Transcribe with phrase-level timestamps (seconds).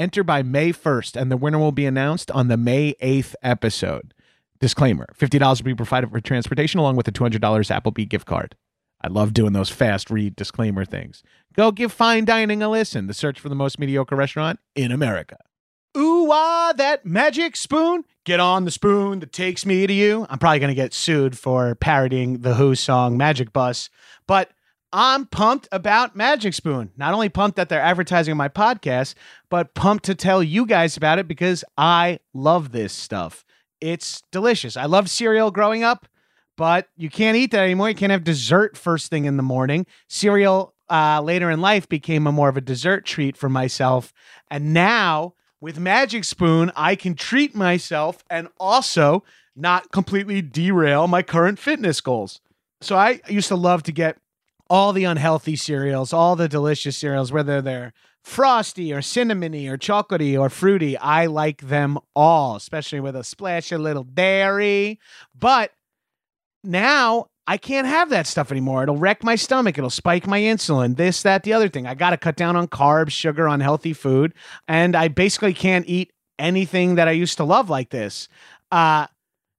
[0.00, 4.14] Enter by May 1st, and the winner will be announced on the May 8th episode.
[4.58, 8.56] Disclaimer $50 will be provided for transportation along with a $200 Applebee gift card.
[9.02, 11.22] I love doing those fast read disclaimer things.
[11.54, 13.08] Go give fine dining a listen.
[13.08, 15.36] The search for the most mediocre restaurant in America.
[15.94, 18.04] Ooh, ah, that magic spoon.
[18.24, 20.26] Get on the spoon that takes me to you.
[20.30, 23.90] I'm probably going to get sued for parodying the Who song Magic Bus,
[24.26, 24.50] but
[24.92, 26.90] I'm pumped about Magic Spoon.
[26.96, 29.14] Not only pumped that they're advertising my podcast,
[29.48, 33.44] but pumped to tell you guys about it because I love this stuff.
[33.80, 34.76] It's delicious.
[34.76, 36.08] I loved cereal growing up,
[36.56, 37.88] but you can't eat that anymore.
[37.88, 39.86] You can't have dessert first thing in the morning.
[40.08, 44.12] Cereal uh, later in life became a more of a dessert treat for myself.
[44.50, 49.22] And now with Magic Spoon, I can treat myself and also
[49.54, 52.40] not completely derail my current fitness goals.
[52.80, 54.18] So I used to love to get
[54.70, 57.92] all the unhealthy cereals, all the delicious cereals, whether they're
[58.22, 60.96] frosty or cinnamony or chocolatey or fruity.
[60.96, 65.00] I like them all, especially with a splash of little dairy.
[65.36, 65.72] But
[66.62, 68.84] now I can't have that stuff anymore.
[68.84, 69.76] It'll wreck my stomach.
[69.76, 71.86] It'll spike my insulin, this, that, the other thing.
[71.86, 74.34] I got to cut down on carbs, sugar, unhealthy food.
[74.68, 78.28] And I basically can't eat anything that I used to love like this.
[78.70, 79.08] Uh,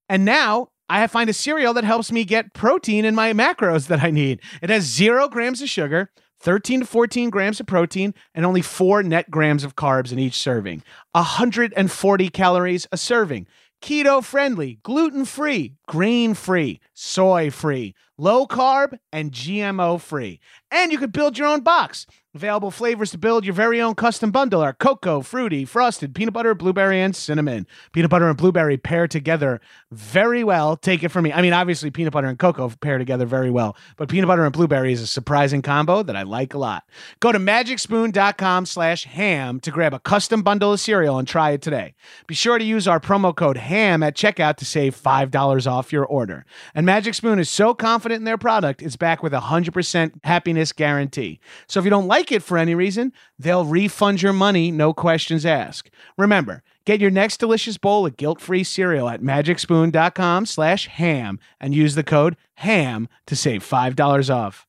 [0.07, 4.03] and now I find a cereal that helps me get protein in my macros that
[4.03, 4.41] I need.
[4.61, 9.01] It has zero grams of sugar, 13 to 14 grams of protein, and only four
[9.01, 10.83] net grams of carbs in each serving.
[11.13, 13.47] 140 calories a serving.
[13.81, 20.39] Keto friendly, gluten free, grain free, soy free, low carb, and GMO free.
[20.69, 22.05] And you can build your own box.
[22.33, 26.55] Available flavors to build your very own custom bundle are cocoa, fruity, frosted, peanut butter,
[26.55, 27.67] blueberry, and cinnamon.
[27.91, 29.59] Peanut butter and blueberry pair together
[29.91, 30.77] very well.
[30.77, 31.33] Take it from me.
[31.33, 34.53] I mean, obviously, peanut butter and cocoa pair together very well, but peanut butter and
[34.53, 36.83] blueberry is a surprising combo that I like a lot.
[37.19, 41.61] Go to magicspoon.com slash ham to grab a custom bundle of cereal and try it
[41.61, 41.95] today.
[42.27, 46.05] Be sure to use our promo code HAM at checkout to save $5 off your
[46.05, 46.45] order.
[46.73, 50.73] And Magic Spoon is so confident in their product, it's back with a 100% happiness
[50.73, 51.39] guarantee.
[51.65, 55.45] So if you don't like it for any reason, they'll refund your money, no questions
[55.45, 55.89] asked.
[56.17, 61.95] Remember, get your next delicious bowl of guilt-free cereal at magicspoon.com slash ham and use
[61.95, 64.67] the code HAM to save $5 off.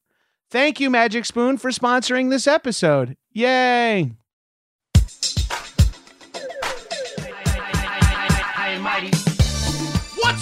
[0.49, 3.17] Thank you, Magic Spoon, for sponsoring this episode.
[3.33, 4.13] Yay!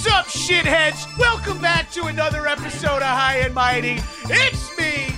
[0.03, 1.19] What's up, shitheads?
[1.19, 3.99] Welcome back to another episode of High and Mighty.
[4.31, 5.09] It's me,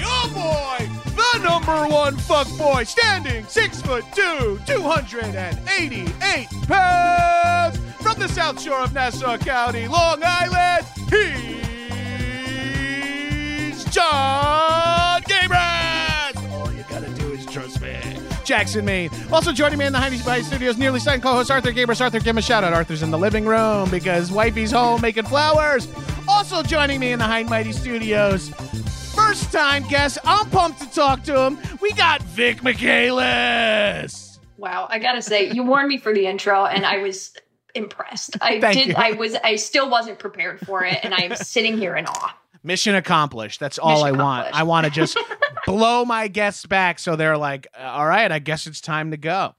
[0.00, 8.28] your boy, the number one fuck boy, standing six foot two, 288 pounds, from the
[8.28, 10.86] South Shore of Nassau County, Long Island.
[13.68, 15.71] He's John Gabrus.
[18.44, 19.10] Jackson, Maine.
[19.32, 22.00] Also joining me in the Heidi Spy Studios, nearly signed co-host Arthur Gabrus.
[22.00, 22.72] Arthur, give him a shout out.
[22.72, 25.88] Arthur's in the living room because wifey's home making flowers.
[26.28, 28.48] Also joining me in the High Mighty Studios,
[29.14, 30.18] first time guest.
[30.24, 31.58] I'm pumped to talk to him.
[31.80, 34.38] We got Vic Michaelis.
[34.56, 37.32] Wow, I gotta say, you warned me for the intro, and I was
[37.74, 38.36] impressed.
[38.40, 38.88] I Thank did.
[38.88, 38.94] you.
[38.96, 39.34] I was.
[39.42, 42.36] I still wasn't prepared for it, and I am sitting here in awe.
[42.62, 43.60] Mission accomplished.
[43.60, 44.48] That's all Mission I want.
[44.54, 45.18] I want to just
[45.66, 49.54] blow my guests back so they're like, all right, I guess it's time to go.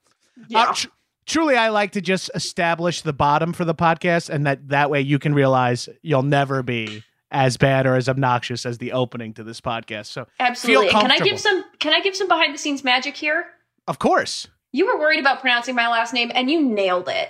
[0.48, 0.62] Yeah.
[0.62, 0.88] Uh, tr-
[1.26, 5.00] truly, I like to just establish the bottom for the podcast, and that that way
[5.00, 9.42] you can realize you'll never be as bad or as obnoxious as the opening to
[9.44, 10.06] this podcast.
[10.06, 10.90] So, Absolutely.
[10.90, 11.64] can I give some?
[11.78, 13.46] Can I give some behind the scenes magic here?
[13.86, 17.28] of course, You were worried about pronouncing my last name, and you nailed it.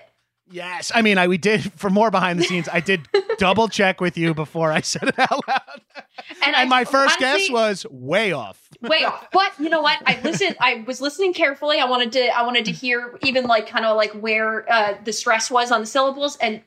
[0.50, 0.93] Yes.
[0.94, 2.69] I mean, I we did for more behind the scenes.
[2.73, 3.08] I did
[3.38, 5.81] double check with you before I said it out loud.
[6.29, 8.61] And, And I, my first honestly, guess was way off.
[8.82, 9.26] way off.
[9.32, 9.99] But you know what?
[10.06, 10.56] I listened.
[10.61, 11.81] I was listening carefully.
[11.81, 12.26] I wanted to.
[12.29, 15.81] I wanted to hear even like kind of like where uh, the stress was on
[15.81, 16.62] the syllables, and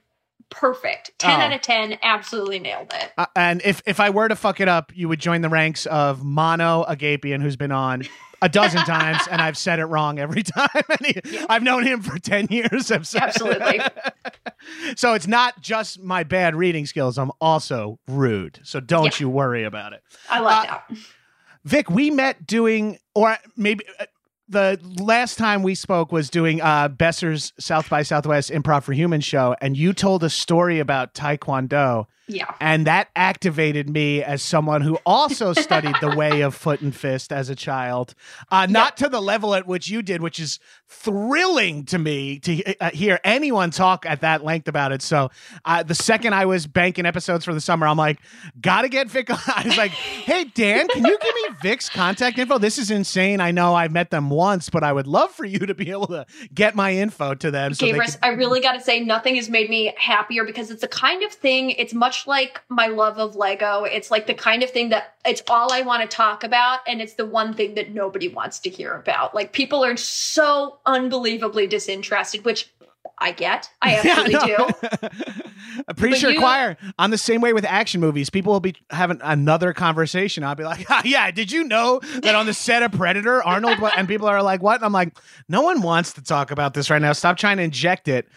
[0.50, 1.12] perfect.
[1.20, 1.44] Ten Oh.
[1.44, 1.98] out of ten.
[2.02, 3.12] Absolutely nailed it.
[3.18, 5.86] Uh, and if if I were to fuck it up, you would join the ranks
[5.86, 8.04] of Mano Agapion, who's been on
[8.42, 10.70] a dozen times, and I've said it wrong every time.
[10.90, 12.92] And he, I've known him for ten years.
[12.92, 13.80] Absolutely.
[14.96, 17.18] so it's not just my bad reading skills.
[17.18, 18.60] I'm also rude.
[18.64, 19.26] So don't Yeah.
[19.26, 20.02] you worry about it.
[20.30, 20.98] I like Uh, that.
[21.66, 24.06] Vic, we met doing, or maybe uh,
[24.48, 29.26] the last time we spoke was doing uh, Besser's South by Southwest Improv for Humans
[29.26, 32.54] show, and you told a story about Taekwondo, Yeah.
[32.60, 37.32] and that activated me as someone who also studied the way of foot and fist
[37.32, 38.14] as a child.
[38.52, 40.60] Uh, not to the level at which you did, which is
[40.90, 45.02] thrilling to me to uh, hear anyone talk at that length about it.
[45.02, 45.30] So
[45.66, 48.20] uh, the second I was banking episodes for the summer, I'm like,
[48.60, 49.30] gotta get Vic.
[49.48, 52.58] I was like, hey Dan, can you give me Vic's contact info?
[52.58, 53.40] This is insane.
[53.40, 56.08] I know I've met them once, but I would love for you to be able
[56.08, 57.74] to get my info to them.
[57.74, 60.82] So Gabrus, could- I really got to say, nothing has made me happier because it's
[60.82, 63.84] the kind of thing, it's much like my love of Lego.
[63.84, 66.80] It's like the kind of thing that it's all I want to talk about.
[66.88, 69.36] And it's the one thing that nobody wants to hear about.
[69.36, 72.72] Like people are so unbelievably disinterested, which
[73.20, 73.70] I get.
[73.82, 74.56] I actually Yeah, do.
[74.58, 75.10] no.
[75.88, 78.30] I'm pretty But sure you- choir on the same way with action movies.
[78.30, 80.44] People will be having another conversation.
[80.44, 83.78] I'll be like, "Ah, "Yeah, did you know that on the set of Predator, Arnold?"
[83.96, 85.18] And people are like, "What?" And I'm like,
[85.50, 87.14] "No one wants to talk about this right now.
[87.14, 88.28] Stop trying to inject it."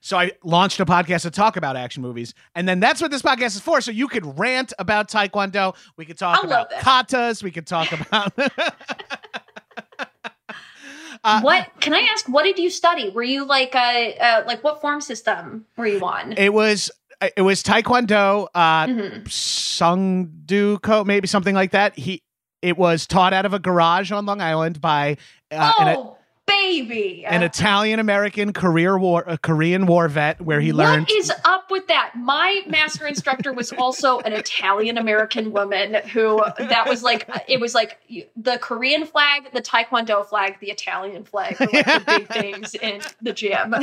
[0.00, 3.22] So I launched a podcast to talk about action movies, and then that's what this
[3.22, 3.80] podcast is for.
[3.80, 5.76] So you could rant about Taekwondo.
[5.96, 7.42] We could talk I about katas.
[7.42, 8.32] We could talk about.
[11.22, 12.26] Uh, what can I ask?
[12.30, 13.10] What did you study?
[13.10, 16.32] Were you like, uh, uh like what form system were you on?
[16.32, 16.90] It was
[17.36, 18.48] it was Taekwondo.
[18.54, 19.24] Uh, Mhm.
[19.24, 21.98] Sungduko, maybe something like that.
[21.98, 22.22] He
[22.62, 25.18] it was taught out of a garage on Long Island by
[25.50, 26.16] uh, oh,
[26.50, 27.24] baby!
[27.26, 31.08] an Italian American career war a Korean war vet where he learned.
[31.08, 32.12] What is up with that?
[32.16, 37.74] My master instructor was also an Italian American woman who that was like it was
[37.74, 37.98] like
[38.36, 43.00] the Korean flag, the Taekwondo flag, the Italian flag were like the big things in
[43.22, 43.74] the gym.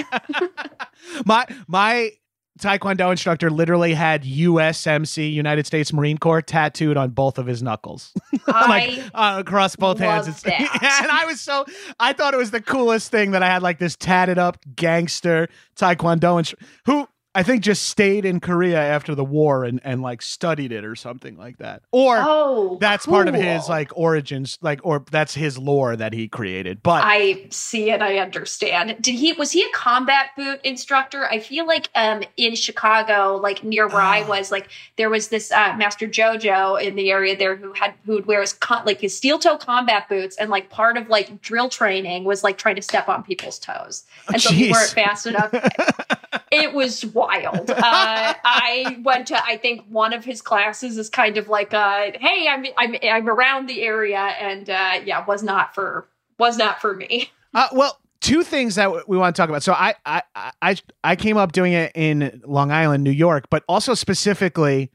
[1.26, 2.12] my my
[2.58, 8.14] Taekwondo instructor literally had USMC United States Marine Corps tattooed on both of his knuckles.
[8.48, 10.28] like uh, across both hands.
[10.28, 10.42] love It's-
[10.82, 11.00] that.
[11.04, 11.66] and I was so
[12.00, 15.48] I thought it was the coolest thing that I had like this tatted up gangster
[15.76, 16.54] taekwondo and
[16.86, 17.08] who
[17.38, 20.96] I think just stayed in Korea after the war and and like studied it or
[20.96, 21.84] something like that.
[21.92, 26.28] Or oh, that's part of his like origins, like or that's his lore that he
[26.28, 26.82] created.
[26.82, 28.02] But I see it.
[28.02, 28.98] I understand.
[29.00, 31.26] Did he was he a combat boot instructor?
[31.28, 34.28] I feel like um in Chicago, like near where I Ah.
[34.30, 38.14] was, like there was this uh, Master Jojo in the area there who had who
[38.14, 41.40] would wear his co- like his steel toe combat boots, and like part of like
[41.44, 44.90] drill training was like trying to step on people's toes, and so if you weren't
[44.90, 45.54] fast enough.
[46.52, 47.70] it was wild.
[47.70, 52.12] Uh, I went to I think one of his classes is kind of like uh,
[52.20, 56.08] hey, I'm I'm I'm around the area, and uh, yeah, was not for
[56.38, 57.32] was not for me.
[57.54, 59.64] Uh, well, two things that we want to talk about.
[59.64, 60.22] So I, I,
[60.62, 64.92] I, I came up doing it in Long Island, New York, but also specifically,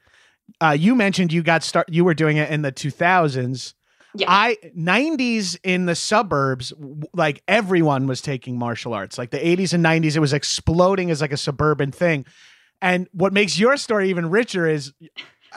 [0.61, 1.89] uh, you mentioned you got start.
[1.89, 3.75] You were doing it in the two thousands.
[4.15, 4.27] Yeah.
[4.31, 6.73] I '90s in the suburbs,
[7.15, 9.19] like everyone was taking martial arts.
[9.19, 12.25] Like the '80s and '90s, it was exploding as like a suburban thing.
[12.81, 14.93] And what makes your story even richer is,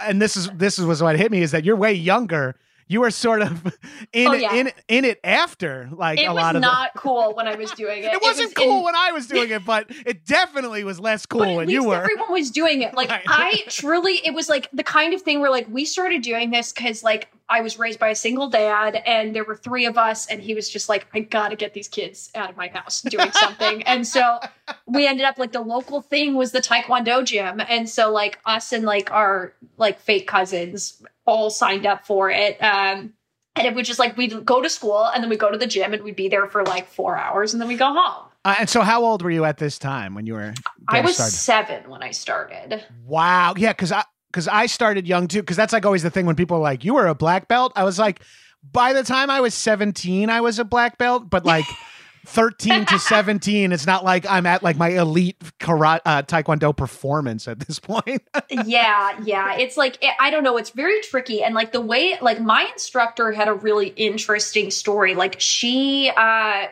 [0.01, 2.55] and this is this is what hit me is that you're way younger.
[2.87, 3.65] You were sort of
[4.13, 4.53] in Oh, yeah.
[4.53, 7.71] in in it after like it a lot of the- not cool when I was
[7.71, 8.13] doing it.
[8.13, 11.25] it wasn't was cool in- when I was doing it, but it definitely was less
[11.25, 11.95] cool when you were.
[11.95, 12.93] everyone was doing it.
[12.93, 13.23] Like Right.
[13.27, 16.71] I truly, it was like the kind of thing where like we started doing this
[16.73, 20.25] because like I was raised by a single dad, and there were three of us,
[20.27, 23.31] and he was just like, I gotta get these kids out of my house doing
[23.33, 24.39] something, and so
[24.87, 28.71] we ended up like the local thing was the Taekwondo gym, and so like us
[28.73, 32.61] and like our like fake cousins all signed up for it.
[32.61, 33.13] Um,
[33.55, 35.67] and it was just like we'd go to school and then we'd go to the
[35.67, 38.25] gym and we'd be there for like four hours and then we'd go home.
[38.43, 40.53] Uh, and so, how old were you at this time when you were?
[40.87, 41.33] I was started?
[41.33, 42.83] seven when I started.
[43.05, 43.55] Wow.
[43.57, 45.41] Yeah, because I because I started young too.
[45.41, 47.71] Because that's like always the thing when people are like, "You were a black belt."
[47.75, 48.21] I was like,
[48.71, 51.29] by the time I was seventeen, I was a black belt.
[51.29, 51.65] But like
[52.25, 57.47] thirteen to seventeen, it's not like I'm at like my elite karate uh, taekwondo performance
[57.47, 58.21] at this point.
[58.49, 59.57] yeah, yeah.
[59.57, 60.57] It's like it, I don't know.
[60.57, 65.15] It's very tricky, and like the way, like my instructor had a really interesting story.
[65.15, 66.67] Like she, uh,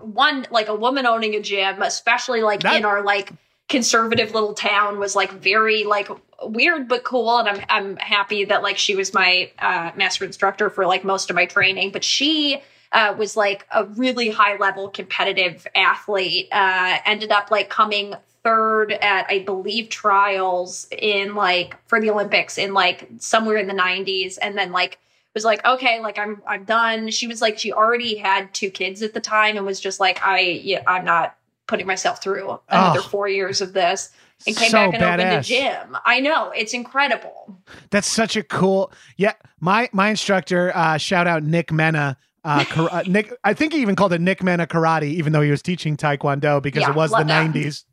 [0.00, 3.32] one like a woman owning a gym, especially like That- in our like
[3.68, 6.08] conservative little town was like very like
[6.42, 10.70] weird but cool and i'm i'm happy that like she was my uh, master instructor
[10.70, 14.88] for like most of my training but she uh, was like a really high level
[14.88, 18.14] competitive athlete uh, ended up like coming
[18.44, 23.74] third at i believe trials in like for the olympics in like somewhere in the
[23.74, 24.98] 90s and then like
[25.34, 29.02] was like okay like i'm i'm done she was like she already had two kids
[29.02, 33.00] at the time and was just like i yeah, i'm not putting myself through another
[33.00, 33.08] Oh.
[33.10, 34.10] four years of this
[34.46, 37.58] and came So back and opened a gym i know it's incredible
[37.90, 38.92] That's such a cool.
[39.16, 42.16] Yeah, my my instructor, uh, shout out Nick Mena.
[42.48, 45.50] Uh, uh, Nick, I think he even called it Nick Mena Karate, even though he
[45.50, 47.26] was teaching Taekwondo because Yeah, it was the that.
[47.26, 47.84] '90s.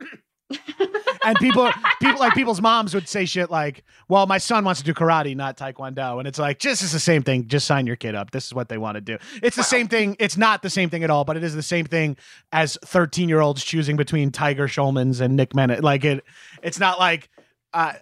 [1.25, 1.69] and people,
[2.01, 5.35] people like people's moms would say shit like, "Well, my son wants to do karate,
[5.35, 7.47] not Taekwondo," and it's like, just it's the same thing.
[7.47, 8.31] Just sign your kid up.
[8.31, 9.17] This is what they want to do.
[9.43, 9.65] It's the Wow.
[9.65, 10.15] same thing.
[10.19, 12.15] It's not the same thing at all, but it is the same thing
[12.51, 15.81] as 13 year olds choosing between Tiger Schulman's and Nick Mena.
[15.81, 16.23] Like it,
[16.63, 17.29] it's not like,
[17.73, 17.93] uh,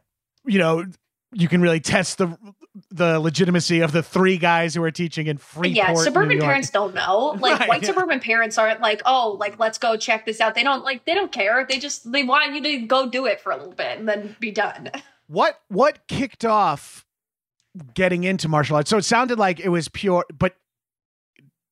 [0.45, 0.85] you know,
[1.31, 2.37] you can really test the
[2.89, 5.75] the legitimacy of the three guys who are teaching in Freeport.
[5.75, 7.89] yeah suburban parents don't know like Right, white yeah.
[7.89, 11.13] suburban parents aren't like oh like let's go check this out they don't like they
[11.13, 13.99] don't care they just they want you to go do it for a little bit
[13.99, 14.89] and then be done
[15.27, 17.05] What what kicked off
[17.93, 18.89] getting into martial arts?
[18.89, 20.53] So it sounded like it was pure, but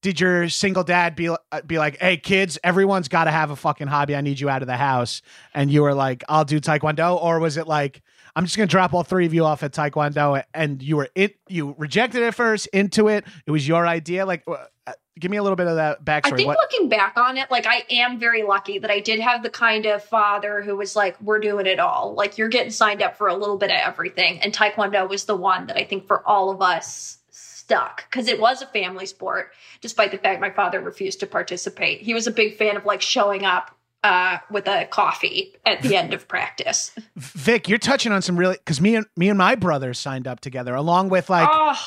[0.02, 1.36] did your single dad be uh,
[1.68, 4.16] be like, "Hey kids, everyone's got to have a fucking hobby.
[4.16, 5.22] I need you out of the house."
[5.54, 8.02] And you were like, "I'll do taekwondo," or was it like,
[8.36, 11.38] "I'm just gonna drop all three of you off at taekwondo," and you were it,
[11.48, 13.26] you rejected it first, into it.
[13.46, 14.26] It was your idea.
[14.26, 16.34] Like, uh, give me a little bit of that backstory.
[16.34, 16.58] I think What?
[16.60, 19.86] looking back on it, like I am very lucky that I did have the kind
[19.86, 22.14] of father who was like, "We're doing it all.
[22.16, 25.36] Like you're getting signed up for a little bit of everything." And Taekwondo was the
[25.36, 29.52] one that I think for all of us stuck because it was a family sport,
[29.82, 32.02] despite the fact my father refused to participate.
[32.02, 33.72] He was a big fan of like showing up
[34.04, 36.92] uh, with a coffee at the end of practice.
[37.16, 40.40] Vic, you're touching on some really because me and me and my brothers signed up
[40.40, 41.78] together, along with like oh,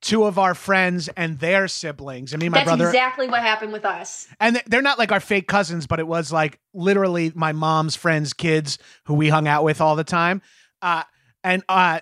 [0.00, 2.34] two of our friends and their siblings.
[2.34, 4.28] I mean, my that's brother, exactly what happened with us.
[4.38, 8.32] and they're not like our fake cousins, but it was like literally my mom's friends'
[8.32, 10.42] kids who we hung out with all the time.
[10.82, 11.02] Uh,
[11.42, 12.00] and uh,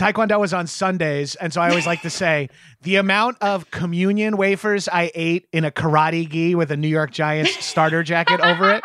[0.00, 2.48] Taekwondo was on Sundays, and so I always like to say
[2.82, 7.10] the amount of communion wafers I ate in a karate gi with a New York
[7.10, 8.82] Giants starter jacket over it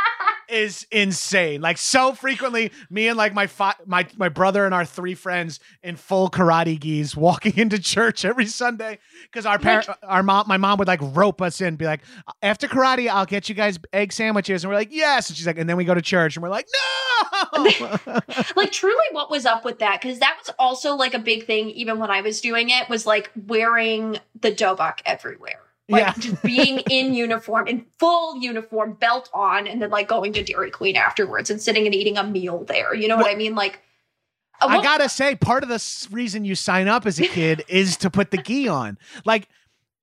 [0.49, 1.61] is insane.
[1.61, 5.59] Like so frequently, me and like my fi- my my brother and our three friends
[5.83, 10.57] in full karate gis walking into church every Sunday because our parent, our mom, my
[10.57, 12.01] mom would like rope us in, be like,
[12.41, 15.57] after karate, I'll get you guys egg sandwiches, and we're like, yes, and she's like,
[15.57, 16.81] and then we go to church, and we're like, no.
[18.55, 21.69] like truly what was up with that because that was also like a big thing
[21.71, 26.13] even when i was doing it was like wearing the dobok everywhere like Yeah.
[26.18, 30.72] just being in uniform in full uniform belt on and then like going to dairy
[30.72, 33.56] queen afterwards and sitting and eating a meal there you know what, What- i mean
[33.56, 33.82] like
[34.62, 37.98] uh, I gotta say, part of the reason you sign up as a kid is
[37.98, 38.98] to put the gi on.
[39.25, 39.50] Like,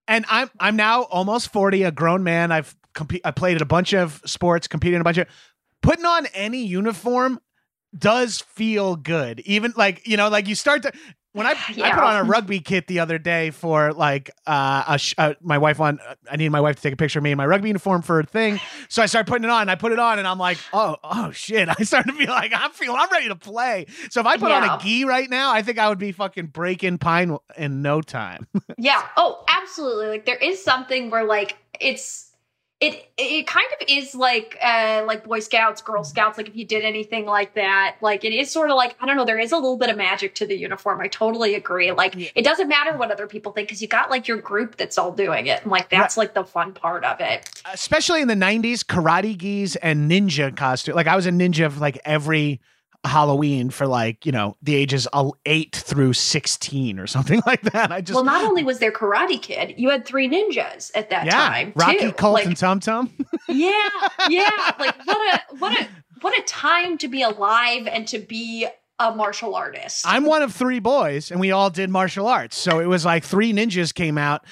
[0.06, 2.52] and I'm I'm now almost forty, a grown man.
[2.52, 5.26] I've compe- I played at a bunch of sports, competed in a bunch of.
[5.80, 7.40] Putting on any uniform
[7.96, 9.40] does feel good.
[9.46, 10.92] Even like you know, like you start to.
[11.32, 14.98] When I, I put on a rugby kit the other day for like uh, a
[14.98, 15.98] sh- uh my wife on
[16.30, 18.20] I needed my wife to take a picture of me in my rugby uniform for
[18.20, 19.68] a thing so I started putting it on.
[19.70, 21.68] I put it on, and I'm like, oh, oh shit!
[21.78, 23.86] I started to be like, I'm feeling, I'm ready to play.
[24.10, 26.46] So if I put on a gi right now, I think I would be fucking
[26.48, 28.46] breaking pine in no time.
[28.78, 29.06] Yeah.
[29.16, 30.08] Oh, absolutely.
[30.08, 32.31] Like there is something where like it's
[32.82, 36.66] it it kind of is like uh like Boy Scouts, Girl Scouts, like if you
[36.66, 39.52] did anything like that, like it is sort of like I don't know, there is
[39.52, 41.00] a little bit of magic to the uniform.
[41.00, 41.92] I totally agree.
[41.92, 42.28] Like Yeah.
[42.34, 45.12] it doesn't matter what other people think because you got like your group that's all
[45.12, 45.62] doing it.
[45.62, 47.48] And like that's like the fun part of it.
[47.72, 50.96] Especially in the '90s, karate gis and ninja costume.
[50.96, 52.60] Like I was a ninja of like every
[53.04, 55.08] Halloween for like you know the ages
[55.44, 57.90] eight through sixteen or something like that.
[57.90, 61.26] I just well, not only was there Karate Kid, you had three ninjas at that
[61.26, 61.72] yeah, time.
[61.74, 62.12] Rocky too.
[62.12, 63.12] Colt Like, and Tum Tum.
[63.48, 63.88] yeah
[64.28, 65.88] yeah like what a what a
[66.20, 68.68] what a time to be alive and to be
[69.00, 72.56] a martial artist I'm one of three boys, and we all did martial arts.
[72.56, 74.44] So it was like three ninjas came out,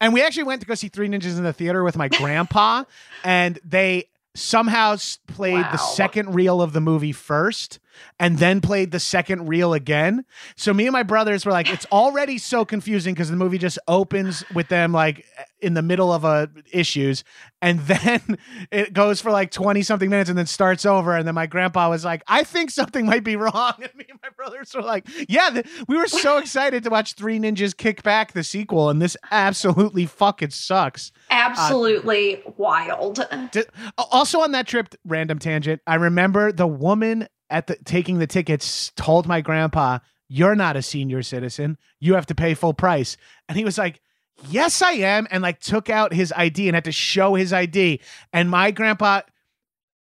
[0.00, 2.84] and we actually went to go see three ninjas in the theater with my grandpa,
[3.24, 4.96] and they somehow
[5.28, 7.78] played the second reel of the movie first
[8.18, 10.24] and then played the second reel again.
[10.56, 13.78] So me and my brothers were like, it's already so confusing because the movie just
[13.88, 15.24] opens with them like
[15.64, 17.24] in the middle of a issues,
[17.62, 18.38] and then
[18.70, 21.16] it goes for like twenty something minutes, and then starts over.
[21.16, 24.20] And then my grandpa was like, "I think something might be wrong," and me and
[24.22, 28.02] my brothers were like, "Yeah." th- we were so excited to watch Three Ninjas Kick
[28.02, 31.10] Back the sequel, and this absolutely fucking sucks.
[31.30, 33.20] Uh, absolutely wild.
[33.50, 33.64] Di-
[33.96, 35.80] also on that trip, random tangent.
[35.86, 40.82] I remember the woman at the taking the tickets told my grandpa, "You're not a
[40.82, 41.78] senior citizen.
[42.00, 43.16] You have to pay full price."
[43.48, 44.00] And he was like,
[44.48, 48.00] "Yes, I am," and like took out his ID and had to show his ID.
[48.32, 49.22] And my grandpa.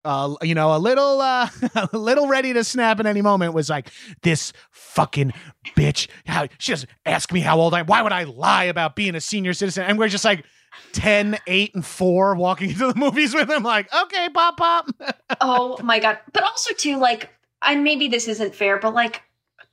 [0.05, 1.49] Uh, you know, a little, uh,
[1.93, 3.91] a little ready to snap at any moment was like,
[4.21, 5.33] this fucking
[5.75, 6.07] bitch.
[6.25, 7.85] How she just ask me how old I am.
[7.85, 9.83] Why would I lie about being a senior citizen?
[9.83, 10.45] And we're just like,
[10.93, 14.89] 10, 8, and 4 walking into the movies with him, like, okay, pop, pop.
[15.41, 16.19] oh my god.
[16.33, 17.29] But also too, like,
[17.61, 19.23] and maybe this isn't fair, but like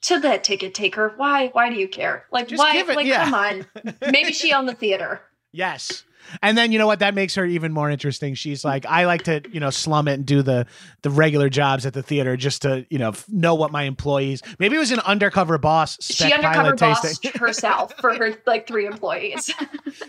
[0.02, 2.26] to the ticket taker, why why do you care?
[2.30, 3.24] Like Just why give it- like yeah.
[3.24, 3.66] come on.
[4.10, 5.20] Maybe she owned the theater.
[5.52, 6.04] yes.
[6.42, 6.98] And then you know what?
[6.98, 8.34] That makes her even more interesting.
[8.34, 10.66] She's like, I like to, you know, slum it and do the
[11.02, 14.42] the regular jobs at the theater just to, you know, f- know what my employees.
[14.58, 15.96] Maybe it was an undercover boss.
[16.00, 17.30] She undercover tasting.
[17.40, 19.54] herself for her like three employees.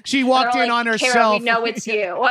[0.05, 1.39] She walked in like, on Kara, herself.
[1.39, 2.27] we know it's you.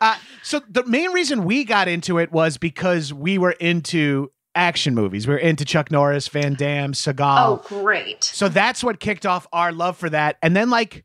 [0.00, 4.94] Uh, so the main reason we got into it was because we were into action
[4.94, 5.26] movies.
[5.26, 7.38] We were into Chuck Norris, Van Damme, Seagal.
[7.46, 8.24] oh, great.
[8.24, 10.36] So that's what kicked off our love for that.
[10.42, 11.04] And then, like,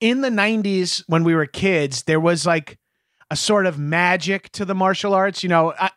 [0.00, 2.78] in the 90s, when we were kids, there was like
[3.30, 5.42] a sort of magic to the martial arts.
[5.42, 5.90] You know, I,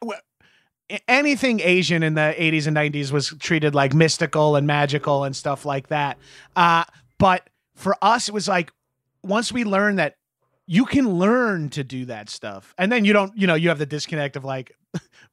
[1.07, 5.65] anything Asian in the 80s and 90s was treated like mystical and magical and stuff
[5.65, 6.17] like that.
[6.55, 6.83] Uh,
[7.17, 8.71] but for us, it was like
[9.23, 10.15] once we learned that
[10.67, 13.79] you can learn to do that stuff, and then you don't, you know, you have
[13.79, 14.75] the disconnect of like,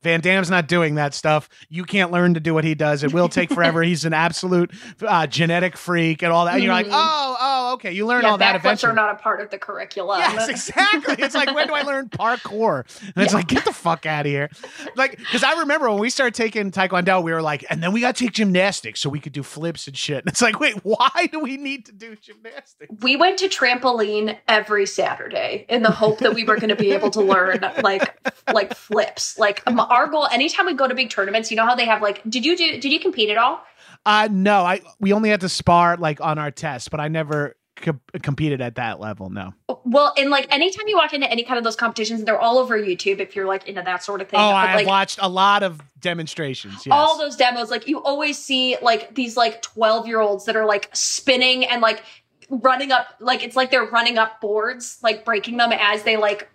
[0.03, 1.49] Van Damme's not doing that stuff.
[1.69, 3.05] You can't learn to do what he does.
[3.05, 3.83] It will take forever.
[3.85, 6.55] He's an absolute uh, genetic freak and all that.
[6.55, 6.93] And you're like, Mhm.
[6.93, 7.93] oh, oh, okay.
[7.93, 8.91] You learn Yeah, all that eventually.
[8.91, 10.19] are not a part of the curriculum.
[10.19, 11.15] Yes, exactly.
[11.21, 12.85] It's like when do I learn parkour?
[13.15, 14.51] And it's like get the fuck out of here.
[14.97, 18.01] Like because I remember when we started taking taekwondo, we were like, and then we
[18.01, 20.19] got to take gymnastics so we could do flips and shit.
[20.25, 22.93] And it's like, wait, why do we need to do gymnastics?
[23.03, 26.91] we went to trampoline every Saturday in the hope that we were going to be
[26.91, 28.17] able to learn like
[28.53, 29.39] like flips.
[29.39, 32.01] Like um, our goal anytime we go to big tournaments, you know how they have
[32.01, 33.63] like did you do did you compete at all?
[34.07, 37.57] Uh no, I we only had to spar like on our test, but I never
[37.77, 39.31] co- competed at that level.
[39.31, 39.55] No.
[39.85, 42.79] Well, and like anytime you walk into any kind of those competitions, they're all over
[42.79, 44.41] YouTube if you're like into that sort of thing.
[44.41, 46.87] Oh, I like watched a lot of demonstrations.
[46.87, 46.93] Yes.
[46.93, 50.65] all those demos, like you always see like these like 12 year olds that are
[50.67, 52.03] like spinning and like
[52.49, 56.49] running up like it's like they're running up boards, like breaking them as they like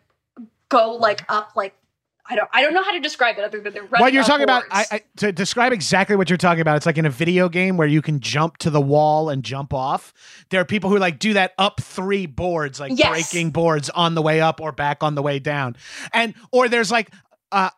[0.69, 1.73] go like up like
[2.29, 4.23] I don't I don't know how to describe it other than they're running what you're
[4.23, 4.63] talking about.
[4.71, 7.77] I, I to describe exactly what you're talking about it's like in a video game
[7.77, 10.13] where you can jump to the wall and jump off
[10.49, 13.09] there are people who like do that up three boards like Yes.
[13.09, 15.75] breaking boards on the way up or back on the way down
[16.13, 17.09] and or there's like
[17.51, 17.69] uh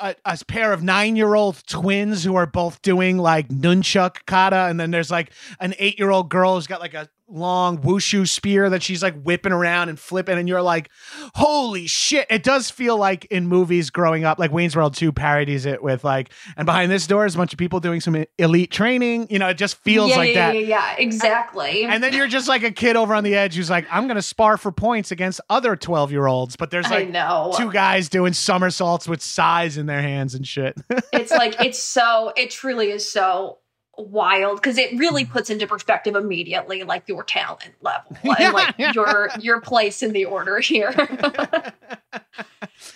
[0.00, 4.92] a, a pair of nine-year-old twins who are both doing like nunchuck kata, and then
[4.92, 9.20] there's like an eight-year-old girl who's got like a long wushu spear that she's like
[9.22, 10.90] whipping around and flipping, and you're like,
[11.34, 12.26] holy shit!
[12.30, 16.04] It does feel like in movies growing up, like Wayne's World 2 parodies it with
[16.04, 19.28] like, and behind this door is a bunch of people doing some elite training.
[19.30, 20.54] You know, it just feels yeah, like yeah, that.
[20.54, 21.84] Yeah, yeah, exactly.
[21.84, 24.22] And then you're just like a kid over on the edge who's like, I'm gonna
[24.22, 27.12] spar for points against other 12 year olds, but there's like
[27.56, 30.76] two guys doing somersaults with size in their hands and shit.
[31.12, 33.58] it's like it's so it truly is so
[33.98, 39.28] wild because it really puts into perspective immediately like your talent level and like your
[39.40, 40.92] your place in the order here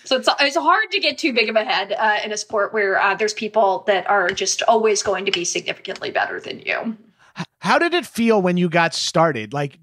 [0.03, 2.73] so it's it's hard to get too big of a head uh, in a sport
[2.73, 6.97] where uh, there's people that are just always going to be significantly better than you
[7.59, 9.53] How did it feel when you got started?
[9.53, 9.79] Like,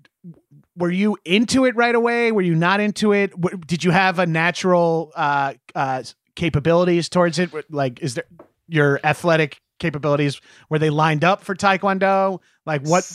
[0.77, 2.33] were you into it right away?
[2.33, 3.33] Were you not into it?
[3.67, 6.03] Did you have a natural uh, uh,
[6.35, 7.51] capabilities towards it?
[7.71, 8.25] Like, is there
[8.69, 12.39] your athletic capabilities were they lined up for Taekwondo?
[12.65, 13.11] Like, what?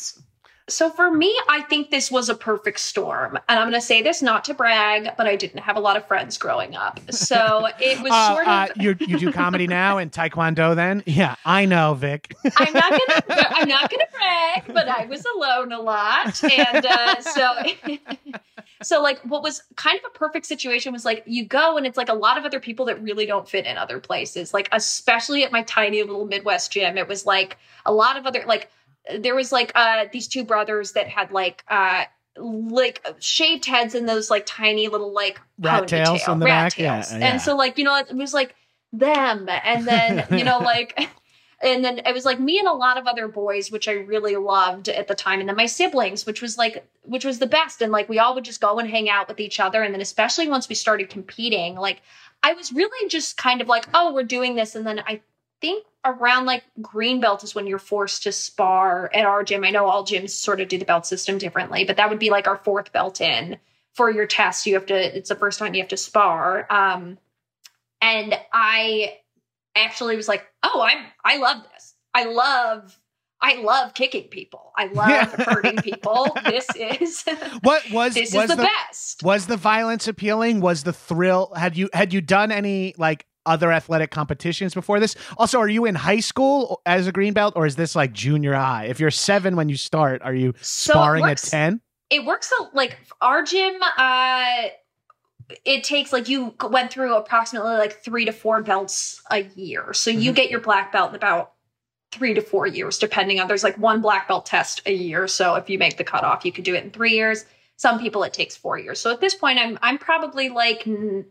[0.67, 3.37] So for me, I think this was a perfect storm.
[3.47, 5.95] And I'm going to say this not to brag, but I didn't have a lot
[5.95, 6.99] of friends growing up.
[7.11, 11.03] So it was Uh, sort uh, of you you do comedy now and Taekwondo then?
[11.05, 12.35] Yeah, I know, Vic.
[12.57, 17.21] I'm not gonna I'm not gonna brag, but I was alone a lot, and uh,
[17.21, 17.53] so
[18.81, 21.97] so like what was kind of a perfect situation was like you go and it's
[21.97, 25.43] like a lot of other people that really don't fit in other places, like especially
[25.43, 28.71] at my tiny little Midwest gym, it was like a lot of other like
[29.19, 32.05] there was like uh these two brothers that had like uh
[32.37, 36.79] like shaved heads and those like tiny little like Rat tails on the rat back?
[36.79, 37.31] Yeah, yeah.
[37.31, 38.55] and so like you know it was like
[38.91, 41.09] them and then you know like
[41.61, 44.35] and then it was like me and a lot of other boys, which I really
[44.35, 47.81] loved at the time, and then my siblings, which was like which was the best.
[47.81, 49.81] And like we all would just go and hang out with each other.
[49.81, 52.01] And then especially once we started competing, like
[52.43, 54.75] I was really just kind of like, oh, we're doing this.
[54.75, 55.21] And then I
[55.61, 59.63] think around like green belt is when you're forced to spar at our gym.
[59.63, 62.29] I know all gyms sort of do the belt system differently, but that would be
[62.29, 63.57] like our fourth belt in
[63.93, 64.65] for your test.
[64.65, 66.67] You have to, it's the first time you have to spar.
[66.69, 67.17] Um,
[68.01, 69.17] and I
[69.75, 71.95] actually was like, oh, I'm, I love this.
[72.13, 72.97] I love
[73.41, 74.71] I love kicking people.
[74.75, 76.35] I love hurting people.
[76.45, 77.23] This is
[77.61, 79.23] what was this was is the, the best.
[79.23, 80.61] was the violence appealing?
[80.61, 81.53] Was the thrill?
[81.55, 85.15] Had you had you done any like other athletic competitions before this?
[85.37, 88.53] Also, are you in high school as a green belt, or is this like junior
[88.53, 88.85] high?
[88.85, 91.81] If you're seven when you start, are you So sparring works- at ten?
[92.09, 93.73] It works like our gym.
[93.97, 94.67] Uh,
[95.63, 100.09] it takes like you went through approximately like three to four belts a year, so
[100.11, 100.35] you Mhm.
[100.35, 101.51] get your black belt in about
[102.11, 103.47] three to four years, depending on.
[103.47, 106.51] There's like one black belt test a year, so if you make the cutoff, you
[106.51, 107.45] could do it in three years.
[107.77, 109.01] Some people it takes four years.
[109.01, 110.87] So at this point, I'm I'm probably like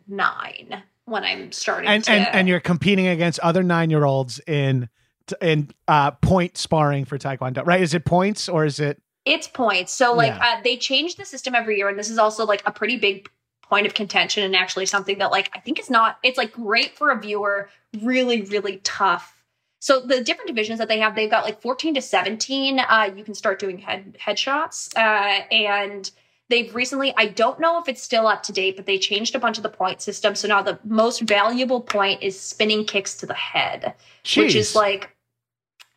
[0.07, 1.89] nine when I'm starting.
[1.89, 4.89] And to, and and you're competing against other nine year olds in
[5.41, 7.81] in uh point sparring for taekwondo, right?
[7.81, 9.01] Is it points or is it?
[9.25, 9.93] It's points.
[9.93, 10.57] So like Yeah.
[10.59, 13.31] uh, they change the system every year, and this is also like a pretty big
[13.63, 16.19] point of contention, and actually something that like I think is not.
[16.23, 17.71] It's like great for a viewer,
[18.03, 19.31] really really tough.
[19.81, 22.79] So the different divisions that they have, they've got like 14 to 17.
[22.81, 26.11] Uh, you can start doing head headshots, uh, and
[26.55, 27.13] they've recently.
[27.17, 29.63] I don't know if it's still up to date, but they changed a bunch of
[29.63, 30.35] the point system.
[30.35, 33.95] So now the most valuable point is spinning kicks to the head
[34.37, 35.11] which is like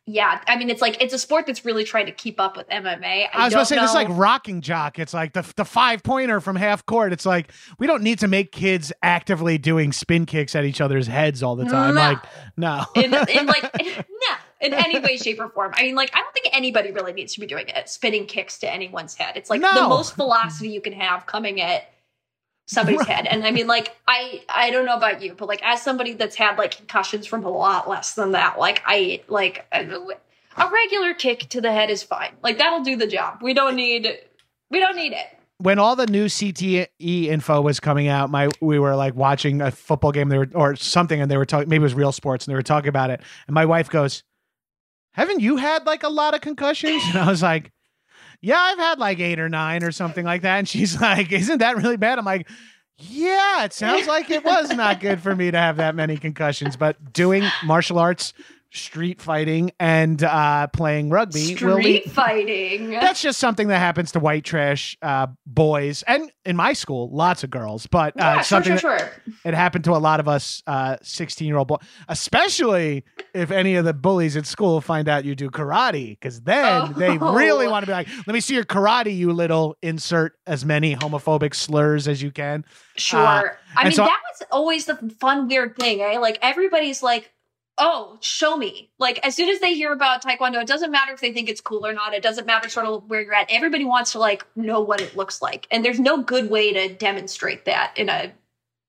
[0.05, 2.67] yeah i mean it's like it's a sport that's really trying to keep up with
[2.69, 4.99] mma i, I was don't gonna say this is like Rock N' Jock.
[4.99, 7.11] It's like the the five pointer from half court.
[7.11, 11.07] It's like we don't need to make kids actively doing spin kicks at each other's
[11.07, 11.95] heads all the time.
[11.95, 12.01] No.
[12.01, 12.19] Like
[12.55, 15.73] no, in, in like no in any way shape or form.
[15.75, 18.57] I mean like i don't think anybody really needs to be doing it spinning kicks
[18.59, 19.33] to anyone's head.
[19.35, 21.89] It's like the most velocity you can have coming at
[22.67, 23.07] somebody's Right.
[23.09, 23.27] head.
[23.27, 26.35] And i mean like i i don't know about you but like as somebody that's
[26.35, 29.85] had like concussions from a lot less than that like i like a,
[30.57, 32.31] a regular kick to the head is fine.
[32.43, 33.39] Like that'll do the job.
[33.41, 34.07] We don't need
[34.69, 35.27] we don't need it.
[35.59, 39.71] When all the new CTE info was coming out, my we were like watching a
[39.71, 42.45] football game they were or something, and they were talking maybe it was real sports,
[42.45, 43.21] and they were talking about it.
[43.47, 44.23] And my wife goes,
[45.17, 47.73] "Haven't you had like a lot of concussions?" And I was like,
[48.39, 51.57] "Yeah, I've had like eight or nine or something like that." And she's like, "Isn't
[51.57, 52.47] that really bad?" I'm like.
[52.99, 56.75] Yeah, it sounds like it was not good for me to have that many concussions,
[56.75, 58.33] but doing martial arts,
[58.71, 64.43] street fighting, and uh, playing rugby street fighting that's just something that happens to white
[64.43, 68.77] trash uh, boys and in my school lots of girls but uh, yeah, sure, sure,
[68.77, 69.11] sure.
[69.45, 70.61] it happened to a lot of us
[71.01, 73.03] 16 year old boys especially
[73.33, 77.17] if any of the bullies at school find out you do karate because then they
[77.17, 77.71] really Oh.
[77.71, 81.55] want to be like let me see your karate you little insert as many homophobic
[81.55, 82.65] slurs as you can
[82.97, 83.19] Sure.
[83.19, 83.43] Uh,
[83.75, 86.17] I mean, so- that was always the fun, weird thing, eh?
[86.17, 87.31] Like, everybody's like,
[87.77, 88.89] oh, show me.
[88.99, 91.61] Like, as soon as they hear about Taekwondo, it doesn't matter if they think it's
[91.61, 92.13] cool or not.
[92.13, 93.47] It doesn't matter sort of where you're at.
[93.51, 95.67] Everybody wants to, like, know what it looks like.
[95.71, 98.31] And there's no good way to demonstrate that in a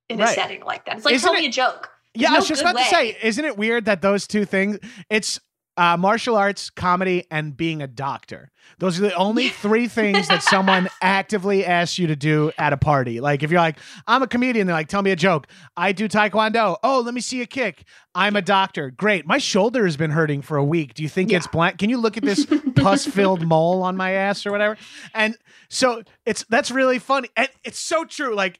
[0.09, 0.97] in a setting like that.
[0.97, 1.91] It's like, Isn't tell it- me a joke.
[2.15, 4.79] Yeah, no I was just about to say, isn't it weird that those two things?
[5.11, 5.39] It's
[5.79, 8.51] uh, martial arts, comedy, and being a doctor.
[8.79, 12.77] Those are the only three things that someone actively asks you to do at a
[12.77, 13.21] party.
[13.21, 15.47] Like if you're like, I'm a comedian, they're like, tell me a joke.
[15.77, 16.77] I do taekwondo.
[16.83, 17.85] Oh, let me see a kick.
[18.13, 18.91] I'm a doctor.
[18.91, 19.25] Great.
[19.25, 20.95] My shoulder has been hurting for a week.
[20.95, 21.79] Do you think it's blank?
[21.79, 24.77] Can you look at this pus-filled mole on my ass or whatever?
[25.15, 25.39] And
[25.71, 28.35] so it's that's really funny, and it's so true.
[28.35, 28.59] Like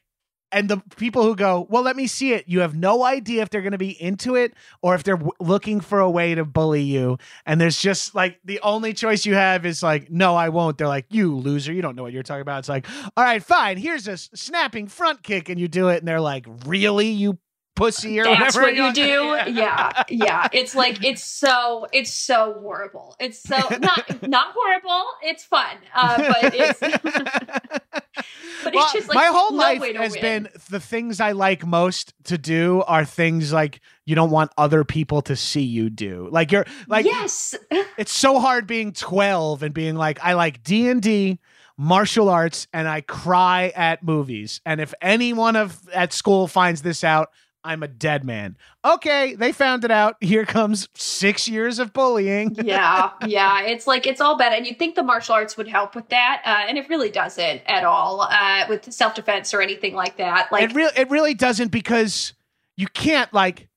[0.51, 2.45] and the people who go, well, let me see it.
[2.47, 5.31] You have no idea if they're going to be into it or if they're w-
[5.39, 7.17] looking for a way to bully you.
[7.45, 10.77] And there's just like the only choice you have is like, no, I won't.
[10.77, 12.59] They're like, you loser, you don't know what you're talking about.
[12.59, 13.77] It's like, all right, fine.
[13.77, 17.37] Here's a snapping front kick, and you do it, and they're like, really, you
[17.79, 18.83] pussy or That's whatever.
[18.83, 19.51] what you do.
[19.51, 20.47] Yeah, yeah.
[20.51, 23.15] It's like it's so it's so horrible.
[23.19, 25.05] It's so not not horrible.
[25.23, 26.79] It's fun, uh, but it's
[28.63, 30.21] but Well, it's just like my whole life has win.
[30.21, 34.83] been the things I like most to do are things like you don't want other
[34.83, 36.27] people to see you do.
[36.31, 37.55] Like you're like yes,
[37.97, 41.39] it's so hard being 12 and being like I like D&D,
[41.77, 44.61] martial arts and I cry at movies.
[44.65, 47.29] And if anyone of at school finds this out,
[47.63, 48.57] I'm a dead man.
[48.85, 50.15] Okay, they found it out.
[50.21, 52.55] Here comes 6 years of bullying.
[52.63, 53.61] yeah, yeah.
[53.63, 56.41] It's like it's all bad, and you'd think the martial arts would help with that,
[56.45, 60.51] uh, and it really doesn't at all uh, with self defense or anything like that.
[60.51, 62.33] Like it really it really doesn't because
[62.77, 63.69] you can't like